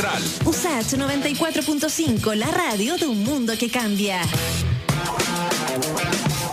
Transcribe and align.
Central. 0.00 0.22
USACH 0.46 0.94
94.5, 0.94 2.34
la 2.34 2.50
radio 2.50 2.96
de 2.96 3.06
un 3.06 3.22
mundo 3.22 3.52
que 3.58 3.70
cambia. 3.70 4.22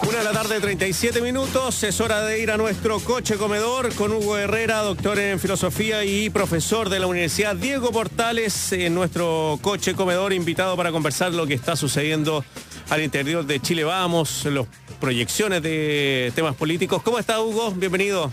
Una 0.08 0.18
de 0.18 0.24
la 0.24 0.32
tarde, 0.32 0.60
37 0.60 1.22
minutos. 1.22 1.84
Es 1.84 2.02
hora 2.02 2.22
de 2.24 2.42
ir 2.42 2.52
a 2.52 2.58
nuestro 2.58 3.00
coche 3.00 3.38
comedor 3.38 3.94
con 3.96 4.12
Hugo 4.12 4.38
Herrera, 4.38 4.80
doctor 4.80 5.20
en 5.20 5.40
filosofía 5.40 6.04
y 6.04 6.30
profesor 6.30 6.90
de 6.90 7.00
la 7.00 7.08
Universidad 7.08 7.56
Diego 7.56 7.92
Portales, 7.92 8.74
en 8.74 8.94
nuestro 8.94 9.60
coche 9.62 9.94
comedor, 9.94 10.34
invitado 10.34 10.76
para 10.76 10.92
conversar 10.92 11.34
lo 11.34 11.48
que 11.48 11.54
está 11.54 11.76
sucediendo 11.76 12.44
al 12.90 13.02
interior 13.02 13.46
de 13.46 13.62
Chile. 13.62 13.86
Vamos, 13.86 14.46
las 14.46 14.66
proyecciones 15.00 15.62
de 15.62 16.34
temas 16.36 16.56
políticos. 16.56 17.02
¿Cómo 17.02 17.18
está 17.20 17.40
Hugo? 17.40 17.72
Bienvenido. 17.72 18.32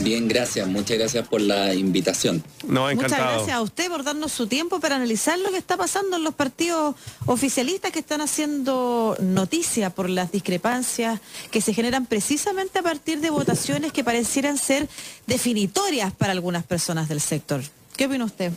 Bien, 0.00 0.28
gracias. 0.28 0.66
Muchas 0.66 0.98
gracias 0.98 1.26
por 1.28 1.40
la 1.40 1.74
invitación. 1.74 2.42
No, 2.66 2.90
encantado. 2.90 3.22
Muchas 3.22 3.36
gracias 3.36 3.56
a 3.56 3.62
usted 3.62 3.88
por 3.88 4.04
darnos 4.04 4.32
su 4.32 4.46
tiempo 4.46 4.80
para 4.80 4.96
analizar 4.96 5.38
lo 5.38 5.50
que 5.50 5.58
está 5.58 5.76
pasando 5.76 6.16
en 6.16 6.24
los 6.24 6.34
partidos 6.34 6.94
oficialistas 7.26 7.92
que 7.92 8.00
están 8.00 8.20
haciendo 8.20 9.16
noticia 9.20 9.90
por 9.90 10.10
las 10.10 10.32
discrepancias 10.32 11.20
que 11.50 11.60
se 11.60 11.72
generan 11.72 12.06
precisamente 12.06 12.78
a 12.78 12.82
partir 12.82 13.20
de 13.20 13.30
votaciones 13.30 13.92
que 13.92 14.04
parecieran 14.04 14.58
ser 14.58 14.88
definitorias 15.26 16.12
para 16.12 16.32
algunas 16.32 16.64
personas 16.64 17.08
del 17.08 17.20
sector. 17.20 17.62
¿Qué 17.96 18.06
opina 18.06 18.24
usted? 18.24 18.52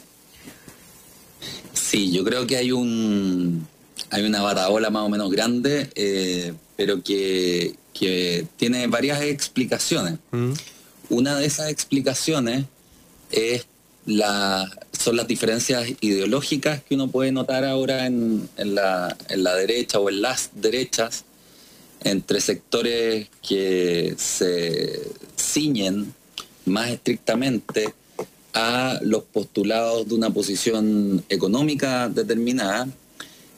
Sí, 1.73 2.12
yo 2.12 2.23
creo 2.23 2.48
que 2.48 2.58
hay 2.58 2.72
un 2.72 3.67
hay 4.09 4.26
una 4.26 4.42
bataola 4.42 4.90
más 4.90 5.04
o 5.04 5.09
menos 5.09 5.31
grande, 5.31 5.90
eh, 5.95 6.54
pero 6.76 7.02
que, 7.04 7.76
que, 7.94 8.48
tiene 8.56 8.88
varias 8.88 9.22
explicaciones. 9.22 10.20
Mm. 10.31 10.54
Una 11.09 11.38
de 11.38 11.45
esas 11.45 11.70
explicaciones 11.70 12.66
es 13.31 13.66
la, 14.05 14.70
son 14.97 15.17
las 15.17 15.27
diferencias 15.27 15.88
ideológicas 16.02 16.81
que 16.83 16.95
uno 16.95 17.09
puede 17.09 17.31
notar 17.31 17.66
ahora 17.66 18.05
en, 18.05 18.49
la, 18.57 19.16
derecha 19.58 19.99
o 19.99 20.09
en 20.09 20.22
las 20.22 20.52
derechas 20.55 21.25
entre 22.03 22.41
sectores 22.41 23.27
que 23.47 24.16
se 24.17 25.02
ciñen 25.38 26.14
más 26.66 26.89
estrictamente 26.89 27.94
a 28.53 28.99
los 29.02 29.23
postulados 29.23 30.08
de 30.08 30.16
una 30.16 30.30
posición 30.30 31.23
económica 31.30 32.09
determinada 32.09 32.88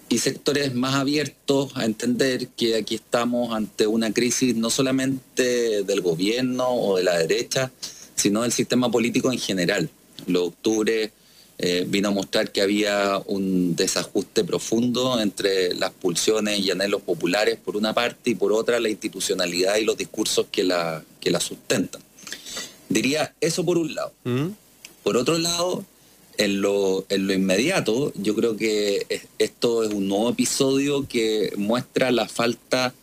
y 0.10 0.18
sectores 0.18 0.74
más 0.74 0.96
abiertos 0.96 1.72
a 1.76 1.86
entender 1.86 2.48
que 2.50 2.76
aquí 2.76 2.96
estamos 2.96 3.54
ante 3.54 3.86
una 3.86 4.12
crisis 4.12 4.56
no 4.56 4.72
solamente 4.72 5.84
del 5.84 6.02
gobierno 6.02 6.68
o 6.68 6.98
de 6.98 7.04
la 7.04 7.18
derecha, 7.20 7.72
sino 8.16 8.42
del 8.42 8.52
sistema 8.52 8.90
político 8.90 9.32
en 9.32 9.40
general. 9.40 9.90
Lo 10.26 10.46
octubre 10.46 11.12
eh, 11.60 11.86
vino 11.88 12.08
a 12.10 12.12
mostrar 12.12 12.52
que 12.52 12.62
había 12.62 13.22
un 13.28 13.76
desajuste 13.76 14.44
profundo 14.44 15.22
entre 15.22 15.76
las 15.76 15.92
pulsiones 15.92 16.60
y 16.60 16.72
anhelos 16.72 17.02
populares 17.02 17.58
por 17.64 17.78
una 17.78 17.94
parte 17.94 18.32
y 18.32 18.36
por 18.36 18.52
otra 18.52 18.80
la 18.80 18.90
institucionalidad 18.90 19.78
y 19.78 19.86
los 19.86 19.98
discursos 19.98 20.48
que 20.52 20.64
la, 20.64 21.04
que 21.20 21.30
la 21.30 21.40
sustentan. 21.40 22.02
Diría 22.88 23.36
eso 23.42 23.64
por 23.64 23.78
un 23.78 23.94
lado. 23.94 24.14
¿Mm? 24.24 24.48
Por 25.04 25.18
otro 25.18 25.38
lado, 25.38 25.86
en 26.40 26.62
lo, 26.62 27.06
en 27.10 27.28
lo 27.28 27.34
inmediato, 27.34 28.14
yo 28.16 28.34
creo 28.34 28.56
que 28.56 29.06
esto 29.38 29.84
es 29.84 29.94
un 29.94 30.08
nuevo 30.08 30.30
episodio 30.30 31.06
que 31.06 31.52
muestra 31.58 32.12
la 32.12 32.30
falta 32.30 32.94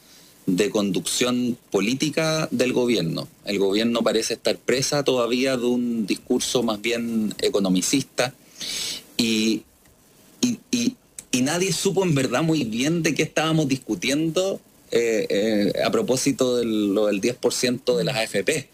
de 0.47 0.71
conducción 0.71 1.59
política 1.71 2.49
del 2.51 2.73
gobierno. 2.73 3.29
El 3.45 3.59
gobierno 3.59 4.03
parece 4.03 4.35
estar 4.35 4.57
presa 4.57 5.05
todavía 5.05 5.59
de 5.59 5.67
un 5.67 6.07
discurso 6.07 6.63
más 6.63 6.81
bien 6.81 7.35
economicista 7.43 8.33
y, 9.19 9.63
y, 10.41 10.95
nadie 11.43 11.71
supo 11.71 12.03
en 12.03 12.15
verdad 12.15 12.43
muy 12.43 12.65
bien 12.65 13.03
de 13.03 13.15
qué 13.15 13.23
estábamos 13.23 13.69
discutiendo 13.69 14.59
eh, 14.91 15.27
eh, 15.29 15.83
a 15.85 15.91
propósito 15.91 16.57
de 16.57 16.65
lo 16.65 17.07
del 17.07 17.21
10% 17.21 17.95
de 17.95 18.05
las 18.05 18.17
AFP. 18.17 18.69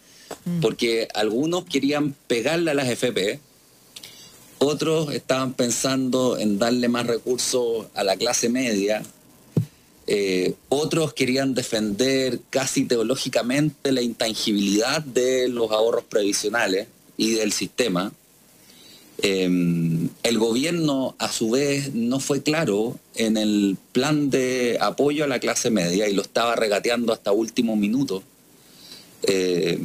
Mm. 0.44 0.60
Porque 0.60 1.08
algunos 1.12 1.64
querían 1.64 2.14
pegarle 2.28 2.70
a 2.70 2.74
las 2.74 2.88
AFP, 2.88 3.40
otros 4.62 5.12
estaban 5.12 5.54
pensando 5.54 6.38
en 6.38 6.58
darle 6.58 6.88
más 6.88 7.06
recursos 7.06 7.86
a 7.94 8.04
la 8.04 8.16
clase 8.16 8.48
media. 8.48 9.02
Eh, 10.06 10.54
otros 10.68 11.12
querían 11.12 11.54
defender 11.54 12.40
casi 12.50 12.84
teológicamente 12.84 13.92
la 13.92 14.02
intangibilidad 14.02 15.02
de 15.02 15.48
los 15.48 15.70
ahorros 15.70 16.04
previsionales 16.04 16.88
y 17.16 17.32
del 17.32 17.52
sistema. 17.52 18.12
Em, 19.18 20.08
el 20.22 20.38
gobierno, 20.38 21.14
a 21.18 21.30
su 21.30 21.50
vez, 21.50 21.94
no 21.94 22.18
fue 22.18 22.42
claro 22.42 22.98
en 23.14 23.36
el 23.36 23.76
plan 23.92 24.30
de 24.30 24.78
apoyo 24.80 25.24
a 25.24 25.28
la 25.28 25.38
clase 25.38 25.70
media 25.70 26.08
y 26.08 26.14
lo 26.14 26.22
estaba 26.22 26.56
regateando 26.56 27.12
hasta 27.12 27.30
último 27.30 27.76
minuto. 27.76 28.22
Eh, 29.22 29.78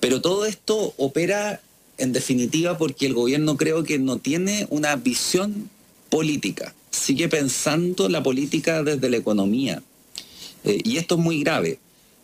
pero 0.00 0.20
todo 0.20 0.46
esto 0.46 0.94
opera 0.96 1.60
en 1.98 2.12
definitiva 2.12 2.78
porque 2.78 3.06
el 3.06 3.14
gobierno 3.14 3.56
creo 3.56 3.84
que 3.84 3.98
no 3.98 4.18
tiene 4.18 4.66
una 4.70 4.96
visión 4.96 5.70
política, 6.10 6.74
sigue 6.90 7.28
pensando 7.28 8.08
la 8.08 8.22
política 8.22 8.82
desde 8.82 9.10
la 9.10 9.16
economía. 9.16 9.82
Eh, 10.64 10.80
y 10.84 10.96
esto 10.98 11.16
es 11.16 11.20
muy 11.20 11.40
grave, 11.40 11.78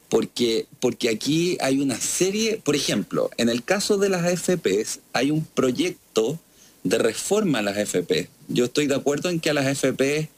porque, 0.09 0.67
porque 0.81 1.09
aquí 1.09 1.57
hay 1.61 1.81
una 1.81 1.99
serie, 1.99 2.61
por 2.63 2.77
ejemplo, 2.77 3.31
en 3.37 3.49
el 3.49 3.65
caso 3.65 3.99
de 3.99 4.09
las 4.09 4.25
AFPs 4.25 5.01
hay 5.13 5.31
un 5.31 5.45
proyecto 5.45 6.39
de 6.85 6.99
reforma 6.99 7.61
a 7.61 7.63
las 7.63 7.77
AFP. 7.77 8.29
Yo 8.49 8.67
estoy 8.67 8.87
de 8.87 8.95
acuerdo 8.95 9.31
en 9.31 9.41
que 9.41 9.51
a 9.51 9.55
las 9.55 9.67
AFP 9.67 10.29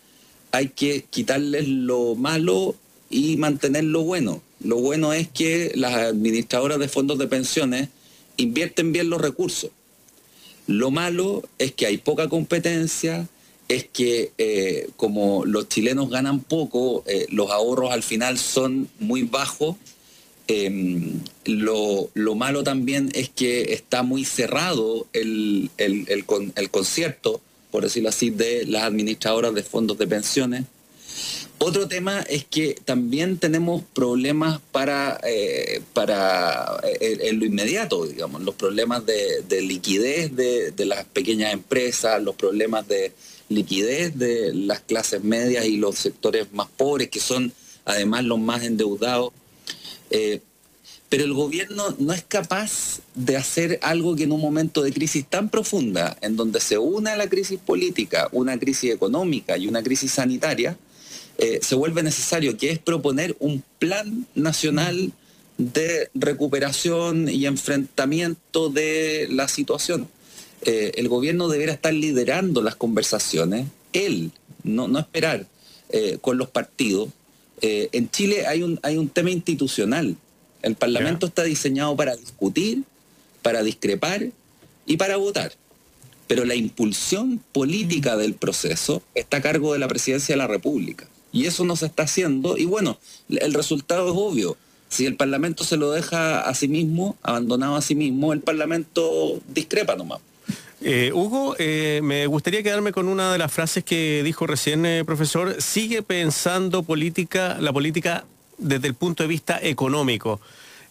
hay 0.53 0.69
que 0.69 1.05
quitarles 1.11 1.67
lo 1.67 2.15
malo 2.15 2.77
y 3.11 3.37
mantener 3.37 3.85
lo 3.85 4.03
bueno. 4.03 4.43
Lo 4.63 4.77
bueno 4.77 5.13
es 5.13 5.29
que 5.29 5.73
las 5.75 5.95
administradoras 5.95 6.79
de 6.79 6.89
fondos 6.89 7.19
de 7.19 7.27
pensiones 7.27 7.89
invierten 8.37 8.93
bien 8.93 9.11
los 9.11 9.21
recursos. 9.21 9.71
Lo 10.67 10.91
malo 10.91 11.43
es 11.59 11.73
que 11.73 11.87
hay 11.87 11.99
poca 11.99 12.29
competencia, 12.29 13.29
es 13.69 13.85
que 13.85 14.33
eh, 14.39 14.89
como 14.97 15.45
los 15.45 15.69
chilenos 15.69 16.11
ganan 16.11 16.41
poco, 16.41 17.05
eh, 17.07 17.27
los 17.31 17.51
ahorros 17.51 17.93
al 17.93 18.03
final 18.03 18.39
son 18.39 18.89
muy 18.99 19.23
bajos. 19.23 19.77
Em, 20.47 21.21
lo, 21.45 22.11
malo 22.35 22.63
también 22.65 23.11
es 23.15 23.31
que 23.31 23.73
está 23.73 24.03
muy 24.03 24.25
cerrado 24.25 25.07
el, 25.13 25.71
el, 25.79 26.07
el 26.09 26.71
concierto, 26.71 27.41
por 27.71 27.83
decirlo 27.83 28.11
así, 28.11 28.31
de 28.31 28.67
las 28.67 28.85
administradoras 28.85 29.55
de 29.55 29.63
fondos 29.63 29.99
de 29.99 30.07
pensiones. 30.07 30.65
Otro 31.59 31.89
tema 31.89 32.21
es 32.23 32.45
que 32.45 32.77
también 32.85 33.39
tenemos 33.39 33.83
problemas 33.95 34.61
para, 34.73 35.21
eh, 35.25 35.81
para 35.95 36.81
eh, 36.83 37.19
en, 37.23 37.39
lo 37.39 37.47
inmediato, 37.47 38.07
digamos, 38.07 38.43
los 38.43 38.55
problemas 38.55 39.05
de, 39.07 39.63
liquidez 39.63 40.35
de, 40.35 40.73
las 40.85 41.05
pequeñas 41.07 41.53
empresas, 41.53 42.23
los 42.23 42.35
problemas 42.35 42.87
de 42.89 43.13
liquidez 43.49 44.19
de 44.19 44.53
las 44.53 44.81
clases 44.81 45.23
medias 45.23 45.65
y 45.65 45.77
los 45.77 45.97
sectores 45.97 46.53
más 46.53 46.69
pobres, 46.77 47.09
que 47.09 47.21
son 47.21 47.53
además 47.85 48.25
los 48.25 48.41
más 48.41 48.63
endeudados. 48.65 49.33
Eh, 50.11 50.41
pero 51.09 51.25
el 51.25 51.33
gobierno 51.33 51.95
no 51.99 52.13
es 52.13 52.25
capaz 52.25 53.01
de 53.15 53.37
hacer 53.37 53.79
algo 53.83 54.17
que 54.17 54.25
en 54.25 54.33
un 54.33 54.41
momento 54.41 54.83
de 54.83 54.93
crisis 54.93 55.25
tan 55.25 55.49
profunda, 55.49 56.17
en 56.21 56.35
donde 56.35 56.61
se 56.61 56.77
une 56.77 57.17
la 57.17 57.29
crisis 57.29 57.61
política, 57.61 58.29
una 58.33 58.59
crisis 58.59 58.93
económica 58.93 59.57
y 59.57 59.69
una 59.69 59.83
crisis 59.83 60.11
sanitaria, 60.11 60.77
eh, 61.39 61.59
se 61.63 61.75
vuelve 61.75 62.03
necesario, 62.03 62.57
que 62.57 62.71
es 62.71 62.79
proponer 62.79 63.37
un 63.41 63.65
plan 63.79 64.27
nacional 64.35 65.13
de 65.59 66.11
recuperación 66.15 67.29
y 67.29 67.47
enfrentamiento 67.47 68.71
de 68.71 69.29
la 69.31 69.49
situación. 69.49 70.09
Eh, 70.63 70.93
el 70.97 71.09
gobierno 71.09 71.49
deberá 71.49 71.73
estar 71.73 71.93
liderando 71.93 72.63
las 72.63 72.77
conversaciones, 72.77 73.67
él, 73.93 74.31
no, 74.63 74.89
no 74.89 74.99
esperar 74.99 75.47
eh, 75.91 76.19
con 76.21 76.39
los 76.39 76.49
partidos. 76.49 77.09
en 77.61 78.11
Chile 78.11 78.47
hay 78.47 78.63
un, 78.63 78.79
hay 78.83 78.97
un 78.99 79.09
tema 79.09 79.31
institucional. 79.31 80.17
El 80.63 80.77
Parlamento 80.77 81.27
está 81.27 81.43
diseñado 81.43 81.97
para 81.97 82.17
discutir, 82.17 82.85
para 83.43 83.63
discrepar 83.63 84.31
y 84.87 84.97
para 84.97 85.17
votar. 85.17 85.53
Pero 86.27 86.45
la 86.45 86.55
impulsión 86.55 87.41
política 87.53 88.17
del 88.17 88.35
proceso 88.35 89.03
está 89.15 89.39
a 89.39 89.43
cargo 89.43 89.73
de 89.73 89.79
la 89.79 89.89
Presidencia 89.89 90.35
de 90.35 90.39
la 90.39 90.47
República. 90.47 91.07
Y 91.35 91.47
eso 91.47 91.65
no 91.65 91.77
se 91.77 91.87
está 91.87 92.05
haciendo. 92.05 92.57
Y 92.57 92.65
bueno, 92.65 92.99
el 93.29 93.53
resultado 93.53 94.07
es 94.07 94.15
obvio. 94.17 94.57
Si 94.89 95.05
el 95.05 95.17
Parlamento 95.17 95.65
se 95.65 95.77
lo 95.77 95.91
deja 95.91 96.41
a 96.41 96.55
sí 96.55 96.69
mismo, 96.69 97.17
abandonado 97.23 97.75
a 97.75 97.83
sí 97.83 97.97
mismo, 97.97 98.33
el 98.33 98.41
Parlamento 98.41 99.41
discrepa 99.49 99.97
nomás. 99.97 100.21
Eh, 100.81 101.11
Hugo, 101.13 101.57
eh, 101.59 102.01
me 102.05 102.27
gustaría 102.27 102.63
quedarme 102.63 102.93
con 102.93 103.09
una 103.09 103.33
de 103.33 103.39
las 103.39 103.51
frases 103.51 103.83
que 103.83 104.23
dijo 104.23 104.47
recién, 104.47 104.87
eh, 104.87 105.05
profesor. 105.05 105.61
Sigue 105.61 106.03
pensando 106.03 106.85
política, 106.85 107.57
la 107.59 107.73
política 107.73 108.25
desde 108.59 108.87
el 108.87 108.95
punto 108.95 109.25
de 109.25 109.29
vista 109.29 109.59
económico. 109.61 110.41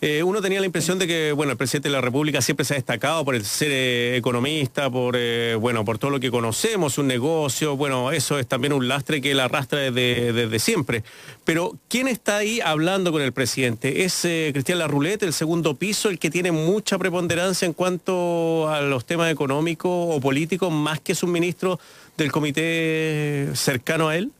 Eh, 0.06 0.22
uno 0.22 0.42
tenía 0.42 0.60
la 0.60 0.66
impresión 0.66 1.00
de 1.00 1.08
que, 1.08 1.32
bueno, 1.32 1.54
el 1.54 1.58
presidente 1.58 1.88
de 1.88 1.94
la 1.94 2.02
República 2.02 2.42
siempre 2.42 2.66
se 2.66 2.74
ha 2.74 2.76
destacado 2.76 3.24
por 3.24 3.36
el 3.36 3.46
ser 3.46 3.72
eh, 3.72 4.18
economista, 4.18 4.90
por, 4.90 5.16
eh, 5.18 5.56
bueno, 5.56 5.86
por 5.86 5.98
todo 5.98 6.12
lo 6.12 6.20
que 6.20 6.30
conocemos, 6.30 6.98
un 6.98 7.08
negocio, 7.08 7.78
bueno, 7.78 8.12
eso 8.12 8.38
es 8.38 8.46
también 8.46 8.74
un 8.74 8.90
lastre 8.90 9.22
que 9.22 9.32
él 9.32 9.40
arrastra 9.40 9.80
desde, 9.80 10.34
desde 10.34 10.60
siempre. 10.60 11.06
Pero, 11.46 11.78
¿quién 11.88 12.10
está 12.10 12.36
ahí 12.36 12.60
hablando 12.60 13.14
con 13.14 13.22
el 13.22 13.32
presidente? 13.32 14.04
¿Es 14.04 14.28
Cristian 14.52 14.80
Larrulete, 14.80 15.26
el 15.26 15.32
segundo 15.32 15.76
piso, 15.76 16.10
el 16.10 16.20
que 16.20 16.30
tiene 16.30 16.52
mucha 16.52 16.98
preponderancia 16.98 17.66
en 17.66 17.72
cuanto 17.72 18.68
a 18.68 18.82
los 18.82 19.06
temas 19.06 19.32
económicos 19.32 19.90
o 19.90 20.20
políticos, 20.20 20.70
más 20.70 21.00
que 21.00 21.16
su 21.16 21.28
ministro 21.28 21.80
del 22.18 22.30
comité 22.30 23.52
cercano 23.54 24.10
a 24.10 24.18
él? 24.18 24.34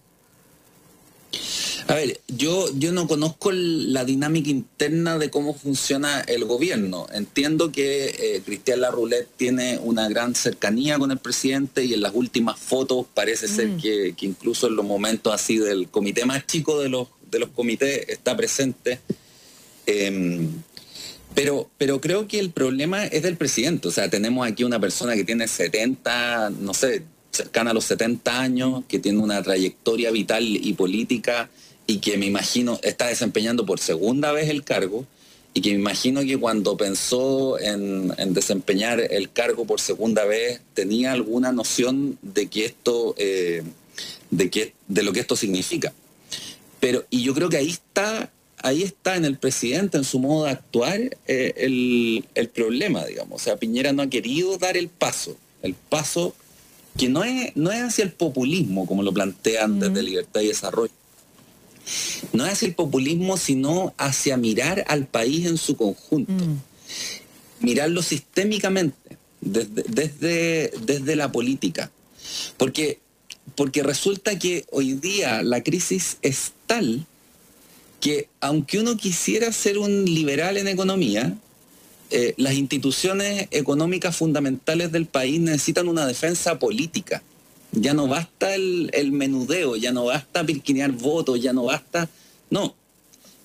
A 1.88 1.96
ver, 1.96 2.22
yo, 2.28 2.68
yo 2.78 2.94
no 2.94 3.08
conozco 3.08 3.52
la 3.52 4.06
dinámica 4.06 4.50
interna 4.50 5.18
de 5.18 5.30
cómo 5.30 5.54
funciona 5.54 6.22
el 6.22 6.46
gobierno. 6.46 7.08
Entiendo 7.12 7.72
que 7.72 8.06
eh, 8.08 8.42
Cristian 8.46 8.82
Larroulet 8.82 9.28
tiene 9.36 9.80
una 9.80 10.08
gran 10.08 10.34
cercanía 10.34 10.98
con 10.98 11.12
el 11.12 11.18
presidente 11.18 11.84
y 11.84 11.94
en 11.94 12.02
las 12.02 12.14
últimas 12.16 12.58
fotos 12.58 13.06
parece 13.14 13.48
ser 13.48 13.70
mm. 13.70 13.82
que, 13.82 14.16
incluso 14.22 14.68
en 14.68 14.76
los 14.76 14.86
momentos 14.86 15.34
así 15.34 15.58
del 15.58 15.90
comité 15.90 16.26
más 16.26 16.46
chico 16.48 16.80
de 16.80 16.90
los, 16.90 17.10
de 17.30 17.40
los 17.40 17.50
comités 17.50 18.08
está 18.08 18.38
presente. 18.38 19.00
Em, 19.86 20.50
pero, 21.36 21.70
pero 21.78 22.00
creo 22.00 22.28
que 22.28 22.40
el 22.40 22.52
problema 22.52 23.06
es 23.06 23.24
del 23.24 23.36
presidente. 23.36 23.90
O 23.90 23.92
sea, 23.92 24.10
tenemos 24.10 24.48
aquí 24.48 24.64
una 24.64 24.80
persona 24.80 25.16
que 25.16 25.26
tiene 25.26 25.50
70, 25.50 26.52
no 26.62 26.74
sé, 26.74 27.04
cercana 27.32 27.72
a 27.72 27.74
los 27.74 27.84
70 27.86 28.40
años, 28.40 28.84
que 28.88 29.00
tiene 29.00 29.18
una 29.20 29.42
trayectoria 29.44 30.12
vital 30.12 30.44
y 30.44 30.74
política 30.74 31.50
y 31.88 32.00
que 32.00 32.18
me 32.18 32.26
imagino 32.26 32.80
está 32.84 33.08
desempeñando 33.08 33.66
por 33.66 33.80
segunda 33.80 34.32
vez 34.32 34.50
el 34.50 34.64
cargo 34.64 35.06
y 35.54 35.62
que 35.62 35.72
me 35.72 35.80
imagino 35.80 36.22
que 36.22 36.38
cuando 36.38 36.78
pensó 36.78 37.60
en, 37.60 38.14
desempeñar 38.34 39.00
el 39.00 39.32
cargo 39.32 39.66
por 39.66 39.80
segunda 39.80 40.26
vez 40.26 40.62
tenía 40.74 41.12
alguna 41.12 41.52
noción 41.52 42.18
de 42.22 42.48
que 42.48 42.66
esto 42.66 43.16
eh, 43.18 43.64
de 44.32 44.50
que 44.50 44.74
de 44.88 45.04
lo 45.04 45.14
que 45.14 45.20
esto 45.20 45.36
significa. 45.36 45.94
Pero 46.80 47.06
y 47.10 47.24
yo 47.24 47.34
creo 47.34 47.50
que 47.50 47.58
ahí 47.58 47.70
está 47.70 48.32
ahí 48.58 48.82
está 48.82 49.16
en 49.16 49.26
el 49.26 49.38
presidente 49.38 49.98
en 49.98 50.06
su 50.06 50.20
modo 50.20 50.46
de 50.46 50.52
actuar 50.52 51.00
eh, 51.28 51.54
el, 51.58 52.26
el 52.34 52.50
problema 52.50 53.06
digamos. 53.06 53.42
O 53.42 53.44
sea 53.44 53.58
Piñera 53.58 53.94
no 53.94 54.02
ha 54.02 54.08
querido 54.08 54.58
dar 54.58 54.78
el 54.78 54.88
paso 54.88 55.38
el 55.64 55.74
paso 55.74 56.36
que 56.98 57.10
no 57.10 57.24
es, 57.24 57.56
no 57.56 57.72
es 57.72 57.82
hacia 57.82 58.04
el 58.04 58.12
populismo, 58.12 58.86
como 58.86 59.02
lo 59.02 59.12
plantean 59.12 59.80
desde 59.80 60.04
Libertad 60.04 60.42
y 60.42 60.48
Desarrollo. 60.48 60.92
No 62.32 62.46
es 62.46 62.54
hacia 62.54 62.68
el 62.68 62.76
populismo, 62.76 63.38
sino 63.38 63.94
hacia 63.98 64.38
mirar 64.38 64.86
al 64.88 65.06
país 65.08 65.46
en 65.46 65.58
su 65.58 65.76
conjunto. 65.76 66.32
Mm. 66.32 66.60
Mirarlo 67.60 68.02
sistémicamente, 68.02 69.18
desde, 69.42 69.84
desde, 69.88 70.72
desde, 70.86 71.16
la 71.16 71.32
política. 71.32 71.92
Porque, 72.58 73.00
porque 73.56 73.84
resulta 73.84 74.38
que 74.40 74.66
hoy 74.72 74.94
día 74.94 75.44
la 75.44 75.64
crisis 75.64 76.18
es 76.22 76.54
tal 76.68 77.06
que 78.00 78.28
aunque 78.42 78.80
uno 78.80 78.98
quisiera 78.98 79.52
ser 79.54 79.78
un 79.78 80.04
liberal 80.04 80.58
en 80.58 80.68
economía, 80.68 81.38
eh, 82.12 82.34
las 82.38 82.54
instituciones 82.54 83.48
económicas 83.50 84.16
fundamentales 84.16 84.92
del 84.92 85.06
país 85.06 85.40
necesitan 85.40 85.88
una 85.88 86.06
defensa 86.06 86.60
política. 86.60 87.24
Ya 87.74 87.94
no 87.94 88.08
basta 88.08 88.54
el, 88.56 89.12
menudeo, 89.12 89.76
ya 89.76 89.92
no 89.92 90.06
basta 90.06 90.46
pirquinear 90.46 90.92
votos, 90.92 91.42
ya 91.42 91.54
no 91.54 91.66
basta... 91.66 92.10
No, 92.50 92.76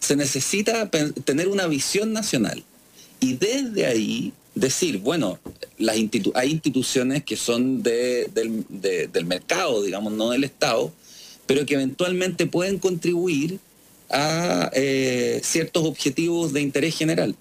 se 0.01 0.17
necesita 0.17 0.91
tener 0.91 1.49
una 1.49 1.67
visión 1.67 2.13
nacional. 2.13 2.63
Y 3.21 3.35
desde 3.35 3.87
ahí 3.87 4.33
decir, 4.55 4.99
bueno, 4.99 5.39
las 5.79 5.97
hay 6.35 6.51
instituciones 6.51 7.25
que 7.25 7.37
son 7.37 7.83
del, 7.83 8.65
mercado, 9.25 9.83
digamos, 9.83 10.13
no 10.13 10.31
del 10.31 10.45
Estado, 10.45 10.93
pero 11.47 11.65
que 11.65 11.75
eventualmente 11.75 12.47
pueden 12.47 12.79
contribuir 12.79 13.59
a 14.11 14.71
eh, 14.75 15.41
ciertos 15.43 15.85
objetivos 15.85 16.53
de 16.53 16.61
interés 16.61 16.97
general. 16.97 17.35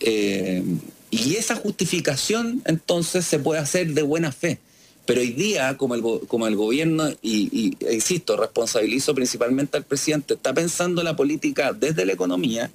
Eh, 0.00 0.62
y 1.10 1.36
esa 1.36 1.56
justificación 1.56 2.62
entonces 2.64 3.24
se 3.26 3.38
puede 3.38 3.60
hacer 3.60 3.92
de 3.92 4.02
buena 4.02 4.32
fe. 4.32 4.58
Pero 5.06 5.20
hoy 5.20 5.32
día, 5.32 5.76
como 5.76 5.94
el, 5.94 6.02
como 6.26 6.46
el 6.46 6.56
gobierno, 6.56 7.08
y, 7.22 7.76
e 7.80 7.94
insisto, 7.94 8.36
responsabilizo 8.36 9.14
principalmente 9.14 9.76
al 9.76 9.84
presidente, 9.84 10.34
está 10.34 10.52
pensando 10.52 11.02
la 11.02 11.14
política 11.14 11.72
desde 11.72 12.04
la 12.04 12.12
economía, 12.12 12.70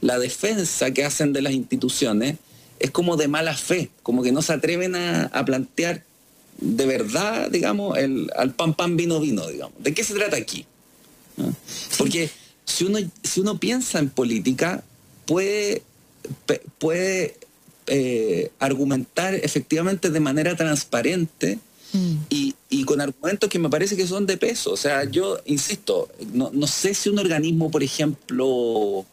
la 0.00 0.18
defensa 0.18 0.90
que 0.90 1.04
hacen 1.04 1.32
de 1.32 1.42
las 1.42 1.52
instituciones 1.52 2.36
es 2.80 2.90
como 2.90 3.16
de 3.16 3.28
mala 3.28 3.56
fe, 3.56 3.90
como 4.02 4.22
que 4.22 4.32
no 4.32 4.42
se 4.42 4.52
atreven 4.52 4.96
a, 4.96 5.44
plantear 5.44 6.04
de 6.60 6.86
verdad, 6.86 7.48
digamos, 7.50 7.96
el, 7.96 8.30
al 8.36 8.52
pan 8.54 8.74
pan 8.74 8.96
vino 8.96 9.20
vino, 9.20 9.46
digamos. 9.46 9.74
¿De 9.78 9.94
qué 9.94 10.02
se 10.02 10.14
trata 10.14 10.36
aquí? 10.36 10.66
Porque 11.96 12.28
si 12.64 12.84
uno, 12.84 12.98
si 13.22 13.40
uno 13.40 13.58
piensa 13.58 14.00
en 14.00 14.10
política, 14.10 14.82
puede 15.26 15.82
puede 16.78 17.36
eh, 17.86 18.50
argumentar 18.58 19.34
efectivamente 19.34 20.10
de 20.10 20.20
manera 20.20 20.56
transparente 20.56 21.58
mm. 21.92 22.14
y, 22.30 22.54
con 22.84 23.00
argumentos 23.00 23.50
que 23.50 23.58
me 23.58 23.68
parece 23.68 23.96
que 23.96 24.06
son 24.06 24.24
de 24.24 24.36
peso. 24.36 24.72
O 24.72 24.76
sea, 24.76 25.04
yo 25.04 25.38
insisto, 25.44 26.08
no, 26.32 26.66
sé 26.66 26.94
si 26.94 27.10
un 27.10 27.18
organismo, 27.18 27.70
por 27.70 27.82
ejemplo, 27.82 29.04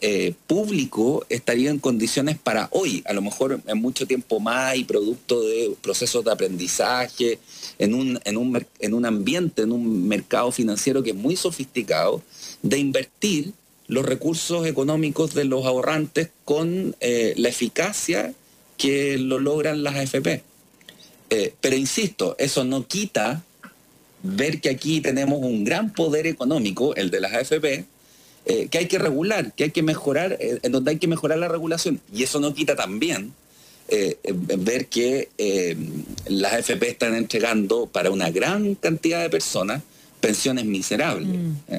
eh, 0.00 0.34
público 0.46 1.26
estaría 1.28 1.70
en 1.70 1.78
condiciones 1.78 2.38
para 2.38 2.68
hoy, 2.70 3.02
a 3.06 3.12
lo 3.12 3.22
mejor 3.22 3.60
en 3.66 3.78
mucho 3.78 4.06
tiempo 4.06 4.38
más 4.38 4.76
y 4.76 4.84
producto 4.84 5.40
de 5.40 5.74
procesos 5.82 6.24
de 6.24 6.30
aprendizaje, 6.30 7.38
en 7.78 7.94
un, 7.94 8.20
en 8.24 8.36
un, 8.36 8.64
en 8.78 8.94
un 8.94 9.06
ambiente, 9.06 9.62
en 9.62 9.72
un 9.72 10.06
mercado 10.06 10.52
financiero 10.52 11.02
que 11.02 11.10
es 11.10 11.16
muy 11.16 11.34
sofisticado, 11.34 12.22
de 12.62 12.78
invertir 12.78 13.52
los 13.88 14.04
recursos 14.04 14.66
económicos 14.66 15.34
de 15.34 15.44
los 15.44 15.64
ahorrantes 15.64 16.30
con 16.44 16.96
eh, 17.00 17.34
la 17.36 17.48
eficacia 17.48 18.34
que 18.76 19.18
lo 19.18 19.38
logran 19.38 19.82
las 19.82 19.96
AFP. 19.96 20.42
Eh, 21.30 21.54
pero 21.60 21.76
insisto, 21.76 22.36
eso 22.38 22.64
no 22.64 22.86
quita 22.86 23.42
ver 24.22 24.60
que 24.60 24.70
aquí 24.70 25.00
tenemos 25.00 25.40
un 25.40 25.64
gran 25.64 25.92
poder 25.92 26.26
económico, 26.26 26.94
el 26.94 27.10
de 27.10 27.20
las 27.20 27.34
AFP, 27.34 27.84
eh, 28.46 28.68
que 28.68 28.78
hay 28.78 28.86
que 28.86 28.98
regular, 28.98 29.52
que 29.52 29.64
hay 29.64 29.70
que 29.70 29.82
mejorar, 29.82 30.38
en 30.40 30.72
donde 30.72 30.92
hay 30.92 30.98
que 30.98 31.08
mejorar 31.08 31.38
la 31.38 31.48
regulación. 31.48 32.00
Y 32.12 32.22
eso 32.22 32.40
no 32.40 32.54
quita 32.54 32.76
también 32.76 33.32
ver 34.58 34.86
que 34.86 35.28
las 36.26 36.54
AFP 36.54 36.88
están 36.88 37.14
entregando 37.14 37.86
para 37.86 38.10
una 38.10 38.30
gran 38.30 38.74
cantidad 38.74 39.22
de 39.22 39.30
personas 39.30 39.82
pensiones 40.20 40.64
miserables. 40.64 41.28
Mm 41.28 41.76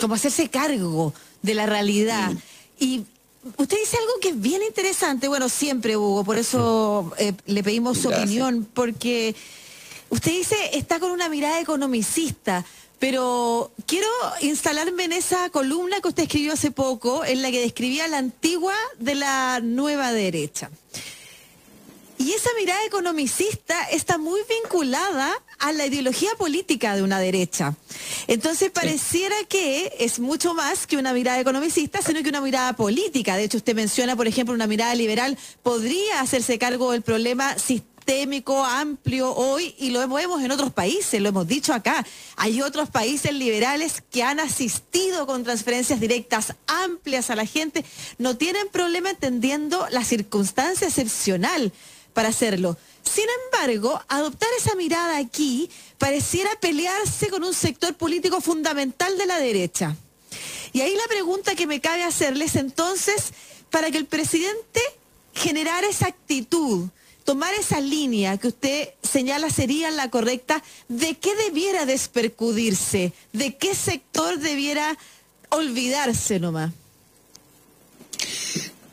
como 0.00 0.14
hacerse 0.14 0.48
cargo 0.48 1.14
de 1.42 1.54
la 1.54 1.66
realidad. 1.66 2.32
Y 2.78 3.04
usted 3.56 3.76
dice 3.78 3.96
algo 3.98 4.12
que 4.20 4.30
es 4.30 4.40
bien 4.40 4.62
interesante, 4.62 5.28
bueno, 5.28 5.48
siempre 5.48 5.96
Hugo, 5.96 6.24
por 6.24 6.38
eso 6.38 7.12
eh, 7.18 7.32
le 7.46 7.62
pedimos 7.62 7.98
su 7.98 8.08
opinión, 8.08 8.66
porque 8.72 9.34
usted 10.10 10.32
dice 10.32 10.56
está 10.72 10.98
con 11.00 11.10
una 11.10 11.28
mirada 11.28 11.60
economicista. 11.60 12.64
Pero 12.98 13.72
quiero 13.84 14.08
instalarme 14.40 15.04
en 15.04 15.12
esa 15.12 15.50
columna 15.50 16.00
que 16.00 16.08
usted 16.08 16.22
escribió 16.22 16.54
hace 16.54 16.70
poco, 16.70 17.26
en 17.26 17.42
la 17.42 17.50
que 17.50 17.60
describía 17.60 18.08
la 18.08 18.16
antigua 18.16 18.74
de 18.98 19.14
la 19.14 19.60
nueva 19.62 20.12
derecha. 20.12 20.70
Y 22.18 22.32
esa 22.32 22.50
mirada 22.58 22.84
economicista 22.86 23.78
está 23.90 24.16
muy 24.16 24.40
vinculada 24.48 25.32
a 25.58 25.72
la 25.72 25.86
ideología 25.86 26.30
política 26.38 26.96
de 26.96 27.02
una 27.02 27.20
derecha. 27.20 27.74
Entonces 28.26 28.70
pareciera 28.70 29.36
que 29.48 29.92
es 29.98 30.18
mucho 30.18 30.54
más 30.54 30.86
que 30.86 30.96
una 30.96 31.12
mirada 31.12 31.38
economicista, 31.40 32.00
sino 32.00 32.22
que 32.22 32.30
una 32.30 32.40
mirada 32.40 32.74
política. 32.74 33.36
De 33.36 33.44
hecho, 33.44 33.58
usted 33.58 33.74
menciona, 33.74 34.16
por 34.16 34.26
ejemplo, 34.26 34.54
una 34.54 34.66
mirada 34.66 34.94
liberal 34.94 35.36
podría 35.62 36.20
hacerse 36.20 36.58
cargo 36.58 36.92
del 36.92 37.02
problema 37.02 37.58
sistémico, 37.58 38.64
amplio 38.64 39.34
hoy, 39.34 39.74
y 39.78 39.90
lo 39.90 40.06
vemos 40.08 40.42
en 40.42 40.52
otros 40.52 40.72
países, 40.72 41.20
lo 41.20 41.28
hemos 41.28 41.46
dicho 41.46 41.74
acá. 41.74 42.06
Hay 42.36 42.62
otros 42.62 42.88
países 42.88 43.32
liberales 43.32 44.02
que 44.10 44.22
han 44.22 44.40
asistido 44.40 45.26
con 45.26 45.44
transferencias 45.44 46.00
directas 46.00 46.54
amplias 46.66 47.30
a 47.30 47.36
la 47.36 47.46
gente, 47.46 47.84
no 48.18 48.36
tienen 48.36 48.68
problema 48.68 49.10
entendiendo 49.10 49.86
la 49.90 50.04
circunstancia 50.04 50.86
excepcional 50.86 51.72
para 52.16 52.30
hacerlo. 52.30 52.78
Sin 53.02 53.26
embargo, 53.44 54.00
adoptar 54.08 54.48
esa 54.58 54.74
mirada 54.74 55.18
aquí 55.18 55.68
pareciera 55.98 56.48
pelearse 56.58 57.28
con 57.28 57.44
un 57.44 57.52
sector 57.52 57.94
político 57.94 58.40
fundamental 58.40 59.18
de 59.18 59.26
la 59.26 59.38
derecha. 59.38 59.94
Y 60.72 60.80
ahí 60.80 60.94
la 60.94 61.06
pregunta 61.08 61.54
que 61.54 61.66
me 61.66 61.82
cabe 61.82 62.04
hacerles 62.04 62.56
entonces, 62.56 63.34
para 63.70 63.90
que 63.90 63.98
el 63.98 64.06
presidente 64.06 64.80
generara 65.34 65.86
esa 65.86 66.06
actitud, 66.06 66.88
tomar 67.24 67.52
esa 67.52 67.80
línea 67.80 68.38
que 68.38 68.48
usted 68.48 68.88
señala 69.02 69.50
sería 69.50 69.90
la 69.90 70.08
correcta, 70.08 70.64
¿de 70.88 71.18
qué 71.18 71.36
debiera 71.36 71.84
despercudirse? 71.84 73.12
¿De 73.34 73.56
qué 73.56 73.74
sector 73.74 74.38
debiera 74.38 74.96
olvidarse 75.50 76.40
nomás? 76.40 76.72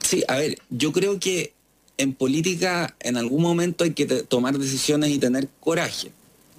Sí, 0.01 0.25
a 0.27 0.35
ver, 0.35 0.61
yo 0.69 0.91
creo 0.91 1.21
que 1.21 1.53
en 1.97 2.13
política 2.13 2.95
en 2.99 3.17
algún 3.17 3.41
momento 3.41 3.83
hay 3.83 3.93
que 3.93 4.05
tomar 4.05 4.57
decisiones 4.57 5.11
y 5.11 5.19
tener 5.19 5.47
coraje. 5.59 6.11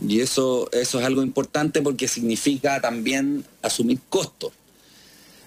Y 0.07 0.21
eso, 0.21 0.69
eso 0.73 0.99
es 0.99 1.07
algo 1.07 1.23
importante 1.23 1.83
porque 1.83 2.09
significa 2.09 2.81
también 2.81 3.45
asumir 3.63 4.01
costos. 4.09 4.53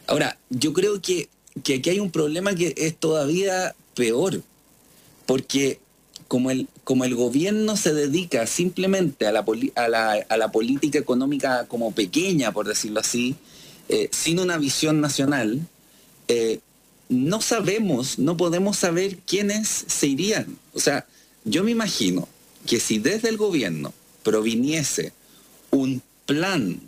Ahora, 0.08 0.38
yo 0.50 0.74
creo 0.74 1.02
que, 1.02 1.30
que 1.64 1.76
aquí 1.76 1.90
hay 1.90 2.00
un 2.00 2.12
problema 2.12 2.56
que 2.56 2.74
es 2.78 2.96
todavía 2.96 3.76
peor, 3.94 4.42
porque 5.26 5.80
como 6.28 6.52
el, 6.52 6.68
como 6.84 7.04
el 7.04 7.16
gobierno 7.16 7.76
se 7.76 7.94
dedica 7.94 8.48
simplemente 8.48 9.28
a 9.28 9.32
la, 9.32 10.52
política 10.52 11.00
económica 11.00 11.66
como 11.68 11.92
pequeña, 11.92 12.52
por 12.52 12.68
decirlo 12.68 13.00
así, 13.00 13.36
eh, 13.90 14.10
sin 14.12 14.40
una 14.40 14.58
visión 14.58 15.02
nacional, 15.02 15.62
eh, 16.28 16.60
no 17.10 17.42
sabemos, 17.42 18.20
no 18.20 18.38
podemos 18.38 18.78
saber 18.78 19.18
quiénes 19.26 19.68
se 19.88 20.08
irían. 20.08 20.58
O 20.74 20.80
sea, 20.80 21.06
yo 21.46 21.64
me 21.64 21.72
imagino 21.72 22.28
que 22.66 22.80
si 22.80 23.00
desde 23.00 23.30
el 23.30 23.38
gobierno 23.38 23.94
proviniese 24.24 25.14
un 25.72 26.02
plan 26.26 26.80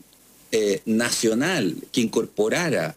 eh, 0.52 0.82
nacional 0.86 1.76
que 1.92 2.02
incorporara 2.02 2.96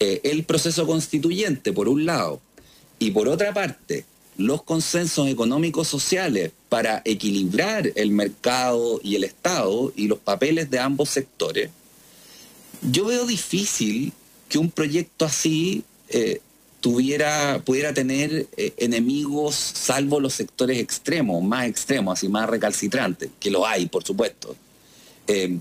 el 0.00 0.42
proceso 0.42 0.84
constituyente, 0.84 1.72
por 1.72 1.88
un 1.88 2.06
lado, 2.06 2.40
y 2.98 3.10
por 3.10 3.28
otra 3.28 3.52
parte, 3.52 4.04
los 4.36 4.62
consensos 4.62 5.28
económicos 5.28 5.88
sociales 5.88 6.52
para 6.68 7.02
equilibrar 7.04 7.90
el 7.96 8.10
mercado 8.10 9.00
y 9.02 9.16
el 9.16 9.24
Estado 9.24 9.92
y 9.96 10.06
los 10.06 10.18
papeles 10.18 10.70
de 10.70 10.78
ambos 10.78 11.10
sectores, 11.10 11.70
yo 12.80 13.06
veo 13.06 13.26
difícil 13.26 14.12
que 14.48 14.58
un 14.58 14.70
proyecto 14.70 15.24
así 15.24 15.84
eh, 16.08 16.40
tuviera, 16.82 17.62
pudiera 17.64 17.94
tener 17.94 18.48
eh, 18.56 18.74
enemigos 18.76 19.54
salvo 19.54 20.20
los 20.20 20.34
sectores 20.34 20.78
extremos, 20.78 21.42
más 21.42 21.66
extremos, 21.66 22.18
así 22.18 22.28
más 22.28 22.50
recalcitrantes, 22.50 23.30
que 23.40 23.50
lo 23.50 23.66
hay, 23.66 23.86
por 23.86 24.04
supuesto. 24.04 24.54
Eh, 25.28 25.58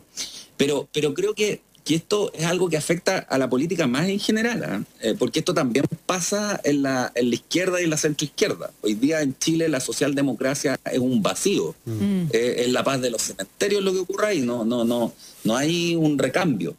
pero, 0.58 0.90
pero 0.92 1.14
creo 1.14 1.34
que 1.34 1.62
que 1.84 1.96
esto 1.96 2.32
es 2.36 2.46
algo 2.46 2.70
que 2.70 2.78
afecta 2.78 3.18
a 3.18 3.40
la 3.40 3.50
política 3.50 3.88
más 3.88 4.08
en 4.08 4.20
general, 4.20 4.64
¿ah? 4.64 4.84
eh, 5.02 5.16
porque 5.18 5.40
esto 5.40 5.52
también 5.52 5.84
pasa 6.06 6.62
en 6.64 6.84
la, 6.84 7.12
en 7.16 7.30
la 7.30 7.36
izquierda 7.36 7.82
y 7.82 7.86
en 7.86 7.90
la 7.90 7.98
centroizquierda. 7.98 8.70
Hoy 8.82 8.94
día 8.94 9.24
en 9.24 9.36
Chile 9.40 9.68
la 9.68 9.80
socialdemocracia 9.80 10.80
es 10.92 11.00
un 11.00 11.24
vacío, 11.24 11.74
mm. 11.86 12.26
es 12.34 12.70
la 12.70 12.84
paz 12.84 13.02
de 13.02 13.10
los 13.10 13.24
cementerios 13.24 13.84
lo 13.84 13.94
que 13.94 13.98
ocurre 13.98 14.28
ahí, 14.28 14.42
no, 14.42 14.64
no, 14.64 14.86
no, 14.86 15.12
no 15.44 15.56
hay 15.56 15.96
un 15.96 16.20
recambio. 16.20 16.76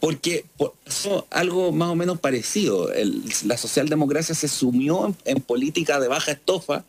Porque 0.00 0.46
pasó 0.56 1.26
algo 1.30 1.72
más 1.72 1.90
o 1.90 1.94
menos 1.94 2.20
parecido. 2.20 2.90
la 3.44 3.56
socialdemocracia 3.56 4.34
se 4.34 4.48
sumió 4.48 5.14
en, 5.24 5.40
política 5.40 6.00
de 6.00 6.08
baja 6.08 6.32
estofa 6.32 6.84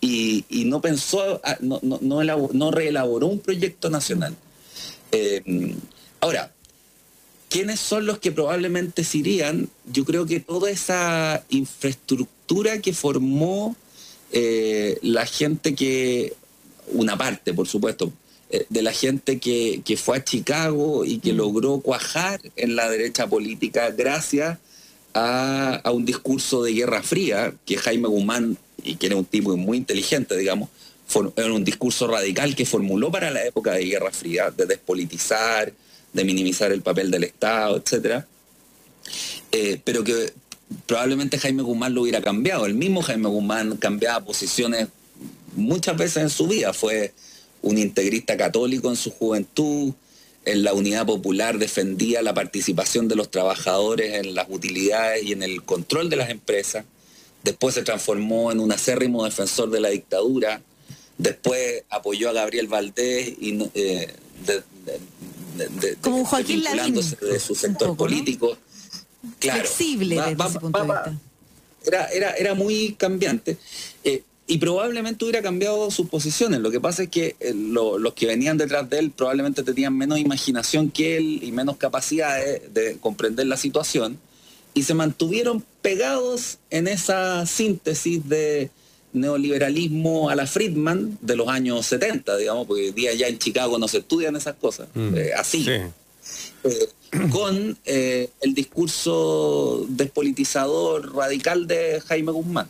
y, 0.00 0.44
no 0.66 0.80
pensó, 0.80 1.40
ah, 1.44 1.56
no, 1.60 1.80
no, 1.82 1.98
no, 2.00 2.70
reelaboró 2.70 3.26
un 3.26 3.40
proyecto 3.40 3.88
nacional. 3.88 4.34
Em, 5.10 5.74
Ahora, 6.24 6.50
¿quiénes 7.50 7.80
son 7.80 8.06
los 8.06 8.18
que 8.18 8.32
probablemente 8.32 9.04
se 9.04 9.18
irían? 9.18 9.68
Yo 9.84 10.06
creo 10.06 10.24
que 10.24 10.40
toda 10.40 10.70
esa 10.70 11.44
infraestructura 11.50 12.80
que 12.80 12.94
formó 12.94 13.76
eh, 14.32 14.98
la 15.02 15.26
gente 15.26 15.74
que, 15.74 16.32
una 16.94 17.18
parte, 17.18 17.52
por 17.52 17.68
supuesto, 17.68 18.06
eh, 18.06 18.10
de 18.68 18.82
la 18.82 18.92
gente 18.92 19.38
que, 19.38 19.98
fue 20.02 20.18
a 20.18 20.24
Chicago 20.24 21.04
y 21.04 21.18
que 21.18 21.32
mm. 21.32 21.36
logró 21.36 21.80
cuajar 21.80 22.40
en 22.56 22.76
la 22.76 22.88
derecha 22.88 23.26
política 23.26 23.90
gracias 23.90 24.58
a, 25.14 25.80
un 25.92 26.04
discurso 26.04 26.62
de 26.62 26.72
guerra 26.72 27.02
fría 27.02 27.54
que 27.64 27.76
Jaime 27.76 28.08
Guzmán, 28.08 28.58
y 28.82 28.96
que 28.96 29.06
era 29.06 29.16
un 29.16 29.24
tipo 29.24 29.56
muy 29.56 29.78
inteligente, 29.78 30.36
digamos, 30.36 30.68
era 31.36 31.52
un 31.52 31.64
discurso 31.64 32.06
radical 32.06 32.54
que 32.56 32.66
formuló 32.66 33.10
para 33.10 33.30
la 33.30 33.44
época 33.44 33.72
de 33.72 33.84
guerra 33.84 34.10
fría, 34.10 34.50
de 34.50 34.66
despolitizar, 34.66 35.72
de 36.12 36.24
minimizar 36.24 36.72
el 36.72 36.82
papel 36.82 37.10
del 37.10 37.24
Estado, 37.24 37.76
etcétera, 37.76 38.26
eh, 39.52 39.80
pero 39.84 40.02
que 40.02 40.32
probablemente 40.86 41.38
Jaime 41.38 41.62
Guzmán 41.62 41.94
lo 41.94 42.02
hubiera 42.02 42.20
cambiado. 42.20 42.66
El 42.66 42.74
mismo 42.74 43.02
Jaime 43.02 43.28
Guzmán 43.28 43.76
cambiaba 43.76 44.24
posiciones 44.24 44.88
muchas 45.56 45.96
veces 45.96 46.22
en 46.22 46.30
su 46.30 46.46
vida. 46.46 46.72
Fue 46.72 47.12
un 47.64 47.78
integrista 47.78 48.36
católico 48.36 48.90
en 48.90 48.96
su 48.96 49.10
juventud, 49.10 49.94
en 50.44 50.62
la 50.62 50.74
unidad 50.74 51.06
popular 51.06 51.58
defendía 51.58 52.20
la 52.22 52.34
participación 52.34 53.08
de 53.08 53.16
los 53.16 53.30
trabajadores 53.30 54.14
en 54.14 54.34
las 54.34 54.46
utilidades 54.50 55.24
y 55.24 55.32
en 55.32 55.42
el 55.42 55.62
control 55.62 56.10
de 56.10 56.16
las 56.16 56.28
empresas. 56.28 56.84
Después 57.42 57.74
se 57.74 57.82
transformó 57.82 58.52
en 58.52 58.60
un 58.60 58.70
acérrimo 58.70 59.24
defensor 59.24 59.70
de 59.70 59.80
la 59.80 59.88
dictadura. 59.88 60.60
Después 61.16 61.84
apoyó 61.88 62.28
a 62.28 62.32
Gabriel 62.32 62.68
Valdés 62.68 63.34
y 63.40 63.58
eh, 63.74 64.12
de, 64.46 65.96
Como 66.02 66.24
Joaquín 66.24 66.62
de 66.62 67.40
su 67.40 67.54
sector 67.54 67.96
político. 67.96 68.56
Claro, 69.38 69.60
Flexible 69.60 70.16
desde 70.16 70.44
ese 70.44 70.60
punto 70.60 70.78
de 70.78 70.84
vista. 70.84 71.18
Era, 71.86 72.06
era, 72.08 72.30
era 72.32 72.54
muy 72.54 72.94
cambiante. 72.98 73.56
Eh, 74.02 74.22
y 74.46 74.58
probablemente 74.58 75.24
hubiera 75.24 75.42
cambiado 75.42 75.90
sus 75.90 76.08
posiciones. 76.08 76.60
Lo 76.60 76.70
que 76.70 76.80
pasa 76.80 77.04
es 77.04 77.08
que 77.08 77.36
eh, 77.40 77.54
los 77.54 78.12
que 78.14 78.26
venían 78.26 78.58
detrás 78.58 78.88
de 78.90 78.98
él 78.98 79.10
probablemente 79.10 79.62
tenían 79.62 79.96
menos 79.96 80.18
imaginación 80.18 80.90
que 80.90 81.16
él 81.16 81.40
y 81.42 81.52
menos 81.52 81.76
capacidad 81.76 82.38
de 82.38 82.98
comprender 83.00 83.46
la 83.46 83.56
situación 83.56 84.18
y 84.74 84.82
se 84.82 84.94
mantuvieron 84.94 85.64
pegados 85.80 86.58
en 86.70 86.88
esa 86.88 87.46
síntesis 87.46 88.28
de, 88.28 88.70
neoliberalismo 89.14 90.28
a 90.28 90.34
la 90.34 90.46
Friedman 90.46 91.16
de 91.22 91.36
los 91.36 91.48
años 91.48 91.86
70, 91.86 92.36
digamos, 92.36 92.66
porque 92.66 92.82
hoy 92.82 92.90
día 92.90 93.14
ya 93.14 93.28
en 93.28 93.38
Chicago 93.38 93.78
no 93.78 93.88
se 93.88 93.98
estudian 93.98 94.36
esas 94.36 94.56
cosas, 94.56 94.88
mm. 94.92 95.16
eh, 95.16 95.30
así. 95.36 95.66
Eh, 95.68 96.88
con 97.30 97.78
el 97.84 98.54
discurso 98.54 99.86
despolitizador 99.88 101.14
radical 101.14 101.66
de 101.66 102.02
Jaime 102.04 102.32
Guzmán. 102.32 102.68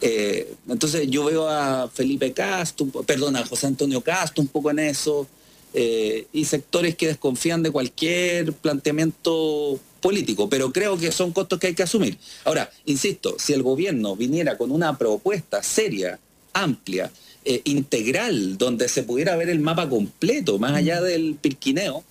Entonces 0.00 1.08
yo 1.08 1.24
veo 1.24 1.48
a 1.48 1.88
Felipe 1.88 2.32
Castro, 2.32 2.86
perdón, 3.06 3.36
a 3.36 3.46
José 3.46 3.66
Antonio 3.66 4.00
Castro 4.00 4.42
un 4.42 4.48
poco 4.48 4.70
en 4.70 4.78
eso, 4.78 5.26
y 5.74 6.44
sectores 6.44 6.96
que 6.96 7.08
desconfían 7.08 7.62
de 7.62 7.70
cualquier 7.70 8.52
planteamiento 8.54 9.78
político, 10.00 10.48
pero 10.48 10.72
creo 10.72 10.98
que 10.98 11.12
son 11.12 11.32
costos 11.32 11.58
que 11.58 11.68
hay 11.68 11.74
que 11.74 11.82
asumir. 11.82 12.18
Ahora, 12.44 12.70
insisto, 12.86 13.36
si 13.38 13.52
el 13.52 13.62
gobierno 13.62 14.16
viniera 14.16 14.56
con 14.56 14.72
una 14.72 14.98
propuesta 14.98 15.62
seria, 15.62 16.18
amplia, 16.52 17.12
eh, 17.44 17.62
integral, 17.64 18.58
donde 18.58 18.88
se 18.88 19.02
pudiera 19.02 19.36
ver 19.36 19.48
el 19.48 19.60
mapa 19.60 19.88
completo, 19.88 20.58
más 20.58 20.72
allá 20.72 21.00
del 21.00 21.36
pirquineo, 21.40 22.04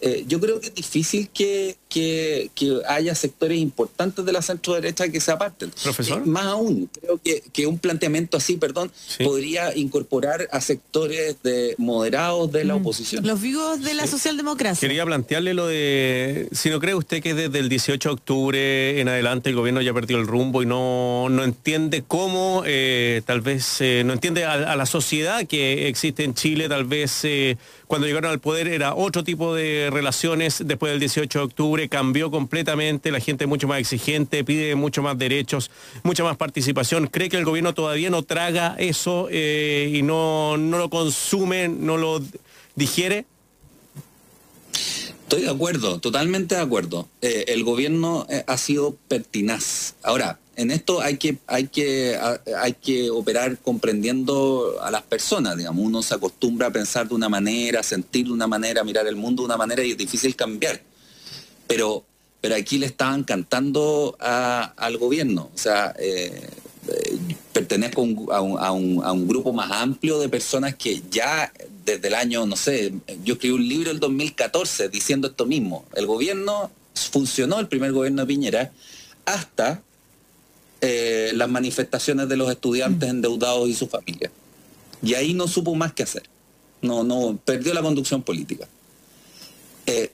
eh, 0.00 0.24
yo 0.26 0.40
creo 0.40 0.60
que 0.60 0.68
es 0.68 0.74
difícil 0.74 1.28
que, 1.28 1.76
que, 1.92 2.50
haya 2.88 3.14
sectores 3.14 3.58
importantes 3.58 4.24
de 4.24 4.32
la 4.32 4.40
centro 4.40 4.74
derecha 4.74 5.08
que 5.08 5.20
se 5.20 5.30
aparten. 5.30 5.70
Profesor. 5.82 6.22
Eh, 6.22 6.26
más 6.26 6.46
aún, 6.46 6.88
creo 7.00 7.20
que, 7.22 7.42
que, 7.52 7.66
un 7.66 7.78
planteamiento 7.78 8.38
así, 8.38 8.56
perdón, 8.56 8.90
podría 9.22 9.76
incorporar 9.76 10.48
a 10.50 10.60
sectores 10.60 11.36
de 11.42 11.74
moderados 11.78 12.50
de 12.50 12.64
la 12.64 12.74
mm. 12.74 12.80
oposición. 12.80 13.26
Los 13.26 13.40
vivos 13.40 13.82
de 13.82 13.94
la 13.94 14.06
socialdemocracia. 14.06 14.88
Quería 14.88 15.04
plantearle 15.04 15.54
lo 15.54 15.66
de, 15.66 16.48
si 16.52 16.70
no 16.70 16.80
cree 16.80 16.94
usted 16.94 17.22
que 17.22 17.34
desde 17.34 17.58
el 17.58 17.68
18 17.68 18.08
de 18.08 18.12
octubre 18.12 19.00
en 19.00 19.08
adelante 19.08 19.50
el 19.50 19.56
gobierno 19.56 19.82
ya 19.82 19.92
perdió 19.92 20.18
el 20.18 20.26
rumbo 20.26 20.62
y 20.62 20.66
no, 20.66 21.28
no 21.28 21.44
entiende 21.44 22.02
cómo, 22.06 22.62
eh, 22.64 23.22
tal 23.26 23.42
vez, 23.42 23.80
no 24.04 24.14
entiende 24.14 24.44
a, 24.44 24.76
la 24.76 24.86
sociedad 24.86 25.46
que 25.46 25.88
existe 25.88 26.24
en 26.24 26.34
Chile, 26.34 26.68
tal 26.68 26.84
vez 26.84 27.26
cuando 27.86 28.06
llegaron 28.06 28.30
al 28.30 28.38
poder 28.38 28.68
era 28.68 28.94
otro 28.94 29.22
tipo 29.22 29.54
de 29.54 29.90
relaciones, 29.92 30.62
después 30.64 30.92
del 30.92 31.00
18 31.00 31.38
de 31.38 31.44
octubre 31.44 31.81
cambió 31.88 32.30
completamente, 32.30 33.10
la 33.10 33.20
gente 33.20 33.44
es 33.44 33.48
mucho 33.48 33.68
más 33.68 33.78
exigente, 33.78 34.44
pide 34.44 34.74
mucho 34.74 35.02
más 35.02 35.18
derechos, 35.18 35.70
mucha 36.02 36.24
más 36.24 36.36
participación. 36.36 37.06
¿Cree 37.06 37.28
que 37.28 37.36
el 37.36 37.44
gobierno 37.44 37.74
todavía 37.74 38.10
no 38.10 38.22
traga 38.22 38.76
eso 38.78 39.28
eh, 39.30 39.90
y 39.94 40.02
no, 40.02 40.56
no 40.56 40.78
lo 40.78 40.90
consume, 40.90 41.68
no 41.68 41.96
lo 41.96 42.20
digiere? 42.74 43.26
Estoy 45.22 45.42
de 45.42 45.50
acuerdo, 45.50 45.98
totalmente 45.98 46.56
de 46.56 46.60
acuerdo. 46.60 47.08
Eh, 47.22 47.46
el 47.48 47.64
gobierno 47.64 48.26
eh, 48.28 48.44
ha 48.46 48.58
sido 48.58 48.96
pertinaz. 49.08 49.94
Ahora, 50.02 50.38
en 50.56 50.70
esto 50.70 51.00
hay 51.00 51.16
que, 51.16 51.38
hay 51.46 51.68
que, 51.68 52.18
hay 52.58 52.72
que 52.74 53.10
operar 53.10 53.56
comprendiendo 53.58 54.76
a 54.82 54.90
las 54.90 55.02
personas, 55.02 55.56
digamos. 55.56 55.84
Uno 55.84 56.02
se 56.02 56.14
acostumbra 56.14 56.66
a 56.66 56.70
pensar 56.70 57.08
de 57.08 57.14
una 57.14 57.30
manera, 57.30 57.82
sentir 57.82 58.26
de 58.26 58.32
una 58.32 58.46
manera, 58.46 58.84
mirar 58.84 59.06
el 59.06 59.16
mundo 59.16 59.42
de 59.42 59.46
una 59.46 59.56
manera 59.56 59.82
y 59.82 59.92
es 59.92 59.96
difícil 59.96 60.36
cambiar. 60.36 60.82
Pero, 61.72 62.04
pero 62.42 62.54
aquí 62.54 62.76
le 62.76 62.84
estaban 62.84 63.24
cantando 63.24 64.14
al 64.20 64.98
gobierno. 64.98 65.50
O 65.54 65.58
sea, 65.58 65.94
eh, 65.98 66.48
eh, 66.88 67.18
pertenezco 67.52 68.02
a 68.02 68.04
un, 68.42 68.58
a, 68.60 68.72
un, 68.72 69.02
a 69.02 69.12
un, 69.12 69.26
grupo 69.26 69.54
más 69.54 69.70
amplio 69.72 70.18
de 70.18 70.28
personas 70.28 70.74
que 70.74 71.00
ya 71.10 71.50
desde 71.86 72.08
el 72.08 72.14
año, 72.14 72.44
no 72.44 72.56
sé, 72.56 72.92
yo 73.24 73.34
escribí 73.34 73.54
un 73.54 73.66
libro 73.66 73.90
en 73.90 73.96
el 73.96 74.00
2014 74.00 74.90
diciendo 74.90 75.28
esto 75.28 75.46
mismo. 75.46 75.86
El 75.94 76.06
gobierno 76.06 76.70
funcionó, 76.94 77.58
el 77.58 77.68
primer 77.68 77.92
gobierno 77.92 78.20
de 78.20 78.26
Piñera, 78.26 78.72
hasta 79.24 79.80
eh, 80.82 81.30
las 81.34 81.48
manifestaciones 81.48 82.28
de 82.28 82.36
los 82.36 82.50
estudiantes 82.50 83.08
mm. 83.08 83.12
endeudados 83.12 83.66
y 83.68 83.74
su 83.74 83.88
familia. 83.88 84.30
Y 85.02 85.14
ahí 85.14 85.32
no 85.32 85.48
supo 85.48 85.74
más 85.74 85.94
qué 85.94 86.02
hacer. 86.02 86.24
No, 86.82 87.02
no, 87.02 87.38
perdió 87.42 87.72
la 87.72 87.80
conducción 87.80 88.22
política. 88.22 88.68
Eh, 89.86 90.12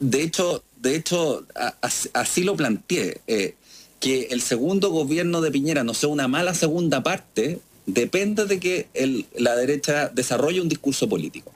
de 0.00 0.22
hecho, 0.22 0.62
de 0.86 0.94
hecho, 0.94 1.44
así 2.12 2.44
lo 2.44 2.56
planteé. 2.56 3.20
Eh, 3.26 3.54
que 3.98 4.28
el 4.30 4.40
segundo 4.40 4.90
gobierno 4.90 5.40
de 5.40 5.50
Piñera 5.50 5.82
no 5.82 5.94
sea 5.94 6.10
una 6.10 6.28
mala 6.28 6.54
segunda 6.54 7.02
parte 7.02 7.60
depende 7.86 8.44
de 8.44 8.60
que 8.60 9.26
la 9.36 9.56
derecha 9.56 10.08
desarrolle 10.08 10.60
un 10.60 10.68
discurso 10.68 11.08
político. 11.08 11.52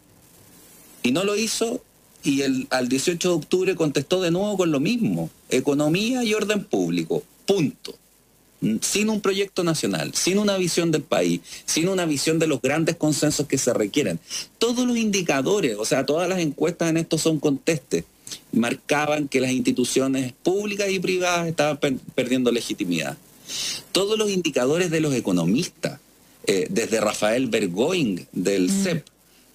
Y 1.03 1.13
no 1.13 1.25
lo 1.25 1.37
hizo 1.37 1.83
y 2.23 2.43
el, 2.43 2.67
al 2.71 2.89
18 2.89 3.29
de 3.29 3.35
octubre 3.35 3.75
contestó 3.77 4.21
de 4.21 4.31
nuevo 4.31 4.57
con 4.57 4.71
lo 4.71 4.81
mismo, 4.81 5.31
economía 5.49 6.25
y 6.25 6.35
orden 6.35 6.65
público, 6.65 7.23
punto. 7.47 7.95
Sin 8.83 9.09
un 9.09 9.21
proyecto 9.23 9.65
nacional, 9.65 10.13
sin 10.15 10.39
una 10.39 10.59
visión 10.59 10.91
del 10.91 11.03
país, 11.03 11.41
sin 11.65 11.89
una 11.89 12.05
visión 12.05 12.39
de 12.39 12.47
los 12.47 12.61
grandes 12.61 12.97
consensos 12.97 13.47
que 13.47 13.57
se 13.57 13.73
requieren. 13.73 14.21
Todos 14.59 14.87
los 14.87 14.99
indicadores, 14.99 15.77
o 15.79 15.87
sea, 15.87 16.05
todas 16.05 16.29
las 16.29 16.41
encuestas 16.41 16.91
en 16.91 16.99
esto 16.99 17.17
son 17.17 17.41
contestes, 17.41 18.05
marcaban 18.53 19.29
que 19.29 19.41
las 19.41 19.53
instituciones 19.53 20.33
públicas 20.43 20.91
y 20.91 20.99
privadas 20.99 21.49
estaban 21.49 21.79
perdiendo 22.15 22.51
legitimidad. 22.51 23.17
Todos 23.93 24.19
los 24.19 24.31
indicadores 24.31 24.91
de 24.91 25.01
los 25.01 25.15
economistas, 25.15 26.01
eh, 26.47 26.67
desde 26.71 27.01
Rafael 27.01 27.49
Bergoing 27.49 28.27
del 28.33 28.69
mm. 28.69 28.83
CEP, 28.83 29.07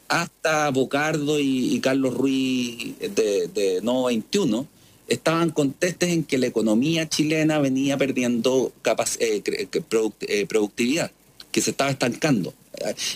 hasta 0.07 0.69
Bocardo 0.69 1.39
y, 1.39 1.79
Carlos 1.79 2.13
Ruiz 2.13 2.97
de, 2.99 3.47
de 3.47 3.79
No 3.81 4.03
21, 4.05 4.67
estaban 5.07 5.49
contestes 5.51 6.09
en 6.09 6.23
que 6.23 6.37
la 6.37 6.47
economía 6.47 7.09
chilena 7.09 7.59
venía 7.59 7.97
perdiendo 7.97 8.71
eh, 9.19 9.41
eh, 9.45 10.45
productividad, 10.45 11.11
que 11.51 11.61
se 11.61 11.71
estaba 11.71 11.91
estancando. 11.91 12.53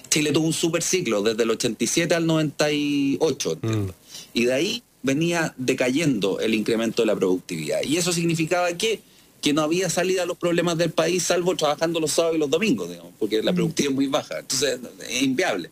Chile 0.10 0.32
tuvo 0.32 0.48
un 0.48 0.54
super 0.54 0.82
ciclo 0.82 1.22
desde 1.22 1.44
el 1.44 1.52
87 1.52 2.16
al 2.16 2.26
98, 2.26 3.60
mm. 3.62 3.90
y 4.34 4.46
de 4.46 4.54
ahí 4.54 4.84
venía 5.02 5.54
decayendo 5.58 6.40
el 6.40 6.54
incremento 6.54 7.02
de 7.02 7.08
la 7.08 7.16
productividad. 7.16 7.82
Y 7.84 7.98
eso 7.98 8.12
significaba 8.12 8.74
que, 8.74 9.02
que 9.42 9.54
no 9.54 9.62
había 9.62 9.90
salida 9.90 10.24
a 10.24 10.26
los 10.26 10.38
problemas 10.38 10.78
del 10.78 10.92
país 10.92 11.24
salvo 11.24 11.56
trabajando 11.56 12.00
los 12.00 12.12
sábados 12.12 12.38
y 12.38 12.40
los 12.40 12.50
domingos, 12.50 12.90
porque 13.18 13.42
la 13.42 13.52
mm. 13.52 13.56
productividad 13.56 13.92
es 13.92 13.96
muy 13.96 14.08
baja. 14.08 14.40
Entonces 14.40 14.80
es 15.08 15.22
inviable. 15.22 15.70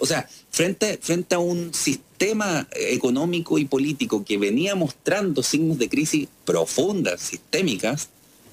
O 0.00 0.06
sea, 0.06 0.28
frente, 0.50 0.98
frente 1.00 1.34
a 1.34 1.38
un 1.38 1.74
sistema 1.74 2.66
económico 2.74 3.58
y 3.58 3.66
político 3.66 4.24
que 4.24 4.38
venía 4.38 4.74
mostrando 4.74 5.42
signos 5.42 5.78
de 5.78 5.88
crisis 5.88 6.28
profundas, 6.44 7.20
sistémicas, 7.20 8.08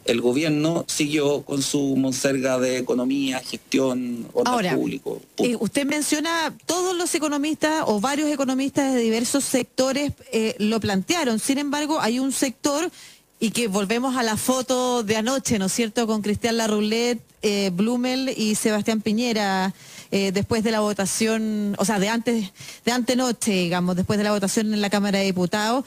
el 0.06 0.22
gobierno 0.22 0.86
siguió 0.88 1.42
con 1.44 1.62
su 1.62 1.96
monserga 1.96 2.60
de 2.60 2.78
economía, 2.78 3.40
gestión, 3.40 4.28
orden 4.34 4.76
público. 4.76 5.22
Eh, 5.38 5.56
usted 5.60 5.86
menciona, 5.86 6.56
todos 6.66 6.96
los 6.96 7.14
economistas 7.16 7.84
o 7.88 8.00
varios 8.00 8.30
economistas 8.30 8.94
de 8.94 9.02
diversos 9.02 9.44
sectores 9.44 10.14
eh, 10.32 10.56
lo 10.60 10.80
plantearon. 10.80 11.40
Sin 11.40 11.58
embargo, 11.58 12.00
hay 12.00 12.20
un 12.20 12.32
sector 12.32 12.92
y 13.40 13.52
que 13.52 13.68
volvemos 13.68 14.16
a 14.18 14.24
la 14.24 14.38
foto 14.38 15.04
de 15.04 15.16
anoche, 15.16 15.58
¿no 15.58 15.66
es 15.66 15.74
cierto?, 15.74 16.06
con 16.06 16.22
Cristian 16.22 16.58
Larroulet, 16.58 17.20
eh, 17.42 17.72
Blumel 17.74 18.34
y 18.38 18.56
Sebastián 18.56 19.02
Piñera. 19.02 19.74
Eh, 20.12 20.34
después 20.34 20.62
de 20.62 20.72
la 20.72 20.82
votación, 20.82 21.74
o 21.78 21.86
sea, 21.86 21.98
de 21.98 22.10
antes, 22.10 22.52
de 22.84 22.92
antenoche, 22.92 23.52
digamos, 23.52 23.96
después 23.96 24.18
de 24.18 24.26
la 24.26 24.32
votación 24.32 24.74
en 24.74 24.82
la 24.82 24.90
Cámara 24.90 25.20
de 25.20 25.26
Diputados. 25.26 25.86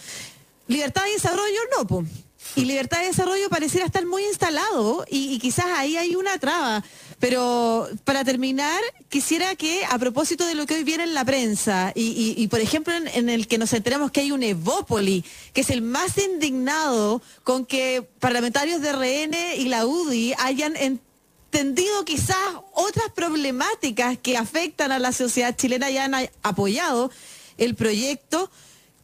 Libertad 0.66 1.04
de 1.04 1.10
desarrollo 1.10 1.58
no, 1.76 1.86
pues. 1.86 2.08
Y 2.56 2.66
libertad 2.66 3.00
de 3.00 3.06
desarrollo 3.06 3.48
pareciera 3.48 3.86
estar 3.86 4.06
muy 4.06 4.24
instalado 4.24 5.04
y, 5.10 5.38
quizás 5.38 5.66
ahí 5.76 5.96
hay 5.96 6.14
una 6.14 6.38
traba. 6.38 6.84
Pero 7.18 7.88
para 8.04 8.24
terminar, 8.24 8.80
quisiera 9.08 9.54
que 9.56 9.84
a 9.84 9.98
propósito 9.98 10.46
de 10.46 10.54
lo 10.54 10.66
que 10.66 10.74
hoy 10.74 10.84
viene 10.84 11.04
en 11.04 11.14
la 11.14 11.24
prensa 11.24 11.92
y, 11.94 12.46
por 12.48 12.60
ejemplo 12.60 12.94
en, 12.94 13.28
el 13.28 13.46
que 13.48 13.58
nos 13.58 13.72
enteramos 13.72 14.10
que 14.10 14.20
hay 14.20 14.30
un 14.30 14.42
Evópoli, 14.42 15.24
que 15.52 15.62
es 15.62 15.70
el 15.70 15.82
más 15.82 16.18
indignado 16.18 17.22
con 17.42 17.66
que 17.66 18.06
parlamentarios 18.20 18.80
de 18.80 18.92
RN 18.92 19.36
y 19.58 19.68
la 19.68 19.86
UDI 19.86 20.34
hayan 20.38 20.76
entendido 20.76 22.04
quizás 22.04 22.38
otras 22.72 23.10
problemáticas 23.14 24.18
que 24.18 24.36
afectan 24.36 24.92
a 24.92 24.98
la 24.98 25.12
sociedad 25.12 25.56
chilena 25.56 25.90
y 25.90 25.98
han 25.98 26.14
apoyado 26.42 27.10
el 27.58 27.74
proyecto. 27.74 28.50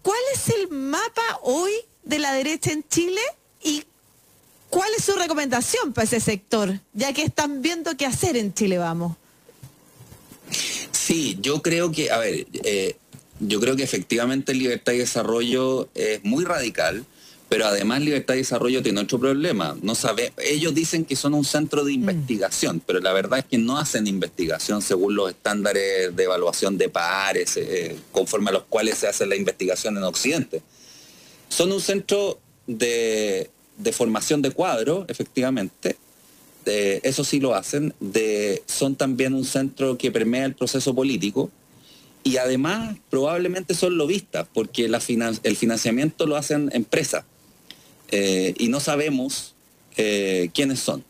¿Cuál 0.03 0.21
es 0.35 0.49
el 0.49 0.69
mapa 0.69 1.41
hoy 1.43 1.73
de 2.03 2.19
la 2.19 2.33
derecha 2.33 2.73
en 2.73 2.85
Chile 2.89 3.21
y 3.63 3.85
cuál 4.69 4.89
es 4.97 5.05
su 5.05 5.13
recomendación 5.13 5.93
para 5.93 6.05
ese 6.05 6.21
sector, 6.21 6.81
ya 6.93 7.13
que 7.13 7.23
están 7.23 7.63
viendo 7.63 7.97
qué 7.97 8.07
hacer 8.07 8.37
en 8.37 8.55
Chile, 8.55 8.79
vamos? 8.79 9.17
Sí, 10.93 11.39
yo 11.41 11.63
creo 11.63 11.91
que, 11.93 12.11
a 12.11 12.19
ver, 12.19 12.47
eh, 12.65 12.97
yo 13.41 13.61
creo 13.61 13.77
que 13.77 13.83
efectivamente 13.83 14.55
libertad 14.55 14.93
y 14.93 14.99
desarrollo 14.99 15.89
es 15.95 16.25
muy 16.25 16.45
radical 16.45 17.05
pero 17.51 17.67
además 17.67 18.01
Libertad 18.01 18.35
y 18.35 18.39
Desarrollo 18.39 18.81
tiene 18.81 19.01
otro 19.01 19.19
problema. 19.19 19.77
No 19.83 19.97
sabe, 19.97 20.33
ellos 20.39 20.73
dicen 20.73 21.05
que 21.05 21.17
son 21.17 21.35
un 21.35 21.45
centro 21.45 21.85
de 21.85 21.91
mm. 21.91 21.95
investigación, 21.97 22.81
pero 22.87 23.01
la 23.01 23.13
verdad 23.13 23.41
es 23.41 23.45
que 23.45 23.59
no 23.59 23.77
hacen 23.77 24.07
investigación 24.07 24.81
según 24.83 25.17
los 25.17 25.31
estándares 25.31 26.15
de 26.15 26.23
evaluación 26.23 26.79
de 26.79 26.89
pares, 26.89 27.57
eh, 27.57 27.97
conforme 28.13 28.51
a 28.51 28.53
los 28.53 28.63
cuales 28.69 28.99
se 28.99 29.09
hace 29.09 29.27
la 29.27 29.35
investigación 29.35 29.97
en 29.97 30.05
Occidente. 30.05 30.63
Son 31.51 31.71
un 31.71 31.81
centro 31.81 32.41
de, 32.67 33.51
formación 33.93 34.41
de 34.41 34.51
cuadro, 34.51 35.05
efectivamente, 35.09 35.97
eso 36.65 37.25
sí 37.25 37.41
lo 37.41 37.55
hacen, 37.55 37.93
de, 38.01 38.63
son 38.67 38.95
también 38.95 39.35
un 39.35 39.45
centro 39.45 39.99
que 39.99 40.11
permea 40.11 40.47
el 40.47 40.55
proceso 40.55 40.95
político, 40.95 41.51
y 42.23 42.37
además 42.37 42.97
probablemente 43.11 43.75
son 43.75 43.99
lobistas, 43.99 44.47
porque 44.55 44.89
la 44.89 45.03
el 45.43 45.57
financiamiento 45.57 46.27
lo 46.27 46.37
hacen 46.37 46.71
empresas. 46.73 47.25
Eh, 48.11 48.55
y 48.59 48.69
no 48.69 48.81
sabemos 48.81 49.55
eh, 49.97 50.51
quiénes 50.53 50.81
son. 50.81 51.05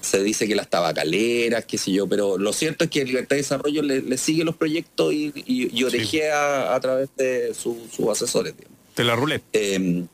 Se 0.00 0.22
dice 0.22 0.48
que 0.48 0.54
las 0.54 0.68
tabacaleras, 0.68 1.64
qué 1.64 1.78
sé 1.78 1.92
yo, 1.92 2.06
pero 2.06 2.38
lo 2.38 2.52
cierto 2.52 2.84
es 2.84 2.90
que 2.90 3.04
Libertad 3.04 3.36
de 3.36 3.42
Desarrollo 3.42 3.82
le, 3.82 4.18
sigue 4.18 4.44
los 4.44 4.56
proyectos 4.56 5.12
y, 5.12 5.32
y, 5.46 5.84
orejea 5.84 6.74
a, 6.74 6.80
través 6.80 7.10
de 7.16 7.52
sus 7.54 7.76
asesores. 8.08 8.54
De 9.00 9.04
la 9.06 9.16
ruleta. 9.16 9.46
Em, 9.54 10.06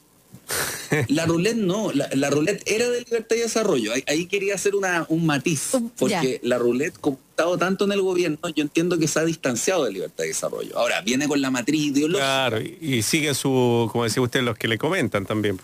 la 1.09 1.27
roulette 1.27 1.57
no, 1.57 1.91
la, 1.93 2.31
roulette 2.31 2.63
era 2.67 2.89
de 2.89 3.01
libertad 3.01 3.35
y 3.35 3.41
desarrollo. 3.41 3.93
Ahí, 4.07 4.27
quería 4.27 4.55
hacer 4.55 4.77
una, 4.77 5.05
un 5.09 5.27
matiz, 5.27 5.73
porque 5.99 6.39
la 6.45 6.57
roulette, 6.57 6.97
como 7.01 7.17
ha 7.17 7.31
estado 7.31 7.59
tanto 7.59 7.85
en 7.87 7.91
el 7.91 8.01
gobierno, 8.01 8.39
yo 8.55 8.63
entiendo 8.63 8.97
que 8.97 9.09
se 9.09 9.19
ha 9.19 9.25
distanciado 9.25 9.87
de 9.87 9.91
libertad 9.91 10.23
y 10.23 10.29
desarrollo. 10.29 10.79
Ahora, 10.79 11.01
viene 11.01 11.27
con 11.27 11.43
la 11.43 11.51
matriz 11.51 11.87
ideológica. 11.87 12.49
Claro, 12.49 12.61
y, 12.61 13.03
sigue 13.03 13.35
su, 13.35 13.89
como 13.91 14.05
decía 14.05 14.23
usted, 14.23 14.43
los 14.43 14.57
que 14.57 14.69
le 14.69 14.79
comentan 14.79 15.27
también. 15.27 15.59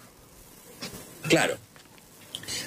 Claro. 1.28 1.56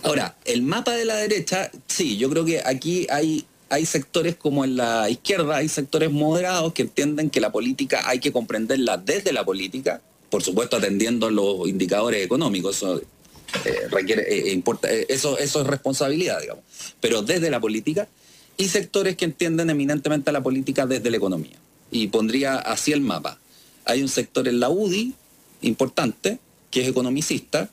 Ahora, 0.04 0.38
el 0.46 0.62
mapa 0.62 0.94
de 0.94 1.04
la 1.04 1.16
derecha, 1.16 1.70
sí, 1.88 2.16
yo 2.16 2.30
creo 2.30 2.46
que 2.46 2.62
aquí 2.66 3.08
hay 3.10 3.46
hay 3.68 3.86
sectores 3.86 4.36
como 4.36 4.64
en 4.64 4.78
la 4.78 5.10
izquierda, 5.10 5.58
hay 5.58 5.68
sectores 5.68 6.12
moderados 6.12 6.72
que 6.72 6.84
entienden 6.84 7.30
que 7.30 7.42
la 7.42 7.52
política 7.52 8.04
hay 8.06 8.20
que 8.20 8.32
comprenderla 8.32 8.98
desde 8.98 9.34
la 9.34 9.44
política, 9.44 10.02
por 10.36 10.44
supuesto 10.44 10.76
atendiendo 10.76 11.30
los 11.30 11.66
indicadores 11.66 12.22
económicos, 12.22 12.76
eso 12.76 12.98
eh, 12.98 13.88
eh, 13.90 14.62
eh, 14.84 15.06
eso, 15.08 15.38
eso 15.38 15.62
es 15.62 15.66
responsabilidad, 15.66 16.42
digamos, 16.42 16.62
pero 17.00 17.22
desde 17.22 17.50
la 17.50 17.62
política, 17.62 18.10
y 18.58 18.68
sectores 18.68 19.16
que 19.16 19.24
entienden 19.24 19.70
eminentemente 19.70 20.32
a 20.32 20.34
la 20.34 20.44
política 20.44 20.86
desde 20.86 21.10
la 21.10 21.16
economía. 21.16 21.58
Y 21.90 22.08
pondría 22.08 22.56
así 22.58 22.92
el 22.92 23.00
mapa. 23.00 23.40
Hay 23.86 24.02
un 24.02 24.10
sector 24.10 24.50
en 24.50 24.60
la 24.60 24.70
UDI 24.70 25.14
importante, 25.62 26.38
que 26.70 26.82
es 26.82 26.90
economicista, 26.90 27.70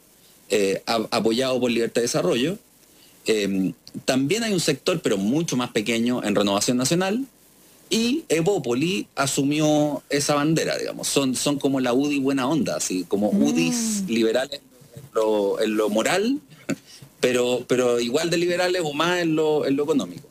apoyado 0.87 1.59
por 1.59 1.69
Libertad 1.69 1.97
de 1.97 2.03
Desarrollo. 2.03 2.59
también 4.05 4.45
hay 4.45 4.53
un 4.53 4.61
sector, 4.61 5.01
pero 5.03 5.17
mucho 5.17 5.57
más 5.57 5.73
pequeño, 5.73 6.23
en 6.23 6.37
Renovación 6.37 6.77
Nacional, 6.77 7.27
y 7.93 8.25
Evópoli 8.31 9.07
asumió 9.17 10.03
esa 10.09 10.35
bandera, 10.35 10.79
digamos. 10.79 11.07
Son, 11.09 11.37
son 11.37 11.59
como 11.59 11.79
la 11.79 11.93
UDI 11.93 12.21
buena 12.21 12.49
onda, 12.49 12.77
así 12.77 13.05
como 13.07 13.31
mm. 13.31 13.43
UDIs 13.43 14.05
liberales 14.09 14.63
en 15.61 15.77
lo, 15.77 15.91
moral, 15.91 16.41
pero, 17.21 17.67
pero 17.69 18.01
igual 18.01 18.31
de 18.31 18.39
liberales 18.39 18.81
o 18.83 18.95
más 18.95 19.21
en 19.21 19.37
lo, 19.37 19.67
en 19.67 19.77
lo 19.77 19.85
económico. 19.85 20.27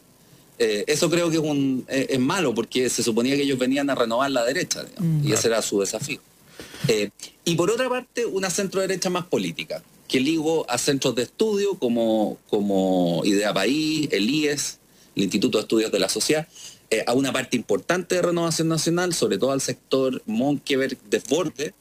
Eh, 0.57 0.85
eso 0.87 1.11
creo 1.11 1.29
que 1.29 1.37
es, 1.37 1.43
un, 1.43 1.85
es, 1.87 2.19
malo 2.19 2.55
porque 2.55 2.89
se 2.89 3.03
suponía 3.03 3.35
que 3.35 3.43
ellos 3.43 3.59
venían 3.59 3.91
a 3.91 3.95
renovar 3.95 4.31
la 4.31 4.43
derecha, 4.43 4.83
digamos, 4.83 5.23
y 5.23 5.29
mm. 5.29 5.33
ese 5.33 5.47
era 5.47 5.61
su 5.61 5.79
desafío. 5.79 6.19
Eh, 6.87 7.11
y 7.45 7.53
por 7.53 7.69
otra 7.69 7.87
parte, 7.89 8.25
una 8.25 8.49
centro 8.49 8.81
derecha 8.81 9.11
más 9.11 9.27
política, 9.27 9.83
que 10.07 10.19
ligo 10.19 10.67
a 10.67 10.79
centros 10.79 11.13
de 11.13 11.23
estudio 11.23 11.75
como, 11.75 12.39
como 12.49 13.21
Idea 13.23 13.53
País, 13.53 14.09
el 14.11 14.27
IES, 14.27 14.79
el 15.15 15.23
Instituto 15.23 15.59
de 15.59 15.61
Estudios 15.61 15.91
de 15.91 15.99
la 15.99 16.09
Sociedad, 16.09 16.47
eh, 16.93 17.05
a 17.07 17.13
una 17.13 17.31
parte 17.31 17.55
importante 17.55 18.15
de 18.15 18.21
Renovación 18.21 18.67
Nacional, 18.67 19.13
sobre 19.13 19.37
todo 19.37 19.53
al 19.53 19.61
sector 19.61 20.21
Monkeberg 20.25 20.97
desborde, 21.09 21.73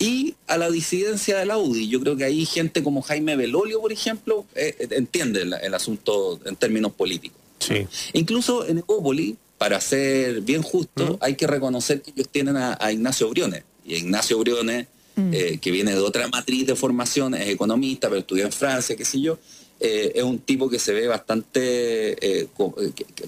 y 0.00 0.34
a 0.48 0.58
la 0.58 0.68
disidencia 0.68 1.38
de 1.38 1.46
la 1.46 1.58
UDI. 1.58 1.88
Yo 1.88 2.00
creo 2.00 2.16
que 2.16 2.24
ahí 2.24 2.44
gente 2.44 2.82
como 2.82 3.02
Jaime 3.02 3.36
Belolio, 3.36 3.80
por 3.80 3.92
ejemplo, 3.92 4.44
eh, 4.56 4.74
entiende 4.90 5.42
el, 5.42 5.74
asunto 5.74 6.40
en 6.44 6.56
términos 6.56 6.90
políticos. 6.92 7.38
Sí. 7.60 7.86
Incluso 8.14 8.66
en 8.66 8.78
Ecópoli, 8.78 9.36
para 9.58 9.80
ser 9.80 10.40
bien 10.40 10.62
justo, 10.62 11.18
hay 11.20 11.36
que 11.36 11.46
reconocer 11.46 12.02
que 12.02 12.10
ellos 12.10 12.28
tienen 12.28 12.56
a, 12.56 12.92
Ignacio 12.92 13.30
Briones. 13.30 13.62
Y 13.84 13.94
Ignacio 13.94 14.40
Briones, 14.40 14.88
mm. 15.14 15.30
eh, 15.32 15.58
que 15.62 15.70
viene 15.70 15.92
de 15.92 16.00
otra 16.00 16.26
matriz 16.26 16.66
de 16.66 16.74
formación, 16.74 17.34
es 17.34 17.48
economista, 17.48 18.08
pero 18.08 18.22
estudió 18.22 18.44
en 18.44 18.52
Francia, 18.52 18.96
qué 18.96 19.04
sé 19.04 19.20
yo, 19.20 19.38
es 19.80 20.22
un 20.22 20.38
tipo 20.38 20.68
que 20.68 20.78
se 20.78 20.92
ve 20.92 21.06
bastante 21.06 22.48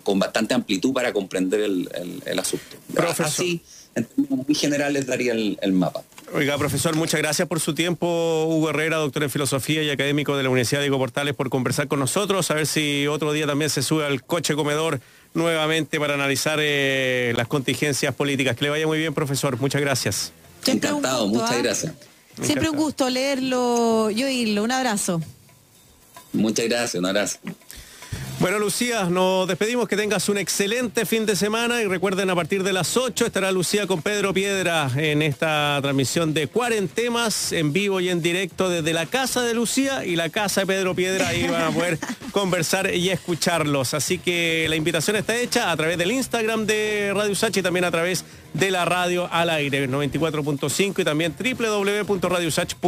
con, 0.02 0.18
bastante 0.18 0.54
amplitud 0.54 0.92
para 0.92 1.12
comprender 1.12 1.60
el, 1.60 2.38
asunto. 2.38 2.64
Así, 3.18 3.60
en 3.94 4.04
términos 4.04 4.46
muy 4.46 4.54
generales, 4.54 5.06
daría 5.06 5.32
el 5.32 5.72
mapa. 5.72 6.02
Oiga, 6.34 6.58
profesor, 6.58 6.94
muchas 6.94 7.20
gracias 7.20 7.48
por 7.48 7.58
su 7.58 7.74
tiempo. 7.74 8.44
Hugo 8.46 8.70
Herrera, 8.70 8.98
doctor 8.98 9.22
en 9.22 9.30
filosofía 9.30 9.82
y 9.82 9.90
académico 9.90 10.36
de 10.36 10.42
la 10.42 10.50
Universidad 10.50 10.80
Diego 10.80 10.98
Portales, 10.98 11.34
por 11.34 11.48
conversar 11.48 11.88
con 11.88 12.00
nosotros. 12.00 12.50
A 12.50 12.54
ver 12.54 12.66
si 12.66 13.06
otro 13.06 13.32
día 13.32 13.46
también 13.46 13.70
se 13.70 13.82
sube 13.82 14.04
al 14.04 14.22
coche 14.22 14.54
comedor 14.54 15.00
nuevamente 15.32 15.98
para 15.98 16.14
analizar 16.14 16.58
eh, 16.60 17.32
las 17.36 17.48
contingencias 17.48 18.14
políticas. 18.14 18.56
Que 18.56 18.64
le 18.64 18.70
vaya 18.70 18.86
muy 18.86 18.98
bien, 18.98 19.14
profesor. 19.14 19.58
Muchas 19.58 19.80
gracias. 19.80 20.32
Encantado, 20.66 21.28
muchas 21.28 21.50
¿ah? 21.50 21.62
gracias. 21.62 21.92
Siempre 22.42 22.68
un 22.68 22.76
gusto 22.76 23.08
leerlo 23.08 24.10
y 24.10 24.22
oírlo. 24.22 24.64
Un 24.64 24.72
abrazo. 24.72 25.22
Muchas 26.32 26.66
gracias, 26.66 26.94
un 26.96 27.06
abrazo. 27.06 27.38
Bueno, 28.40 28.60
Lucía, 28.60 29.04
nos 29.04 29.48
despedimos. 29.48 29.88
Que 29.88 29.96
tengas 29.96 30.28
un 30.28 30.38
excelente 30.38 31.04
fin 31.06 31.26
de 31.26 31.34
semana 31.34 31.82
y 31.82 31.86
recuerden 31.86 32.30
a 32.30 32.36
partir 32.36 32.62
de 32.62 32.72
las 32.72 32.96
8 32.96 33.26
estará 33.26 33.50
Lucía 33.50 33.88
con 33.88 34.00
Pedro 34.00 34.32
Piedra 34.32 34.88
en 34.96 35.22
esta 35.22 35.78
transmisión 35.82 36.34
de 36.34 36.46
Cuarentemas 36.46 37.50
en 37.50 37.72
vivo 37.72 37.98
y 38.00 38.10
en 38.10 38.22
directo 38.22 38.70
desde 38.70 38.92
la 38.92 39.06
casa 39.06 39.42
de 39.42 39.54
Lucía 39.54 40.04
y 40.04 40.14
la 40.14 40.28
casa 40.28 40.60
de 40.60 40.66
Pedro 40.68 40.94
Piedra. 40.94 41.26
Ahí 41.28 41.48
van 41.48 41.62
a 41.62 41.70
poder 41.72 41.98
conversar 42.30 42.94
y 42.94 43.10
escucharlos. 43.10 43.94
Así 43.94 44.18
que 44.18 44.66
la 44.68 44.76
invitación 44.76 45.16
está 45.16 45.36
hecha 45.36 45.72
a 45.72 45.76
través 45.76 45.98
del 45.98 46.12
Instagram 46.12 46.64
de 46.64 47.12
Radio 47.14 47.34
Sachi 47.34 47.58
y 47.58 47.62
también 47.64 47.86
a 47.86 47.90
través 47.90 48.24
de 48.54 48.70
la 48.70 48.84
radio 48.84 49.28
al 49.32 49.50
aire 49.50 49.88
94.5 49.88 51.00
y 51.00 51.04
también 51.04 51.34
www.radiosach.com 51.36 52.78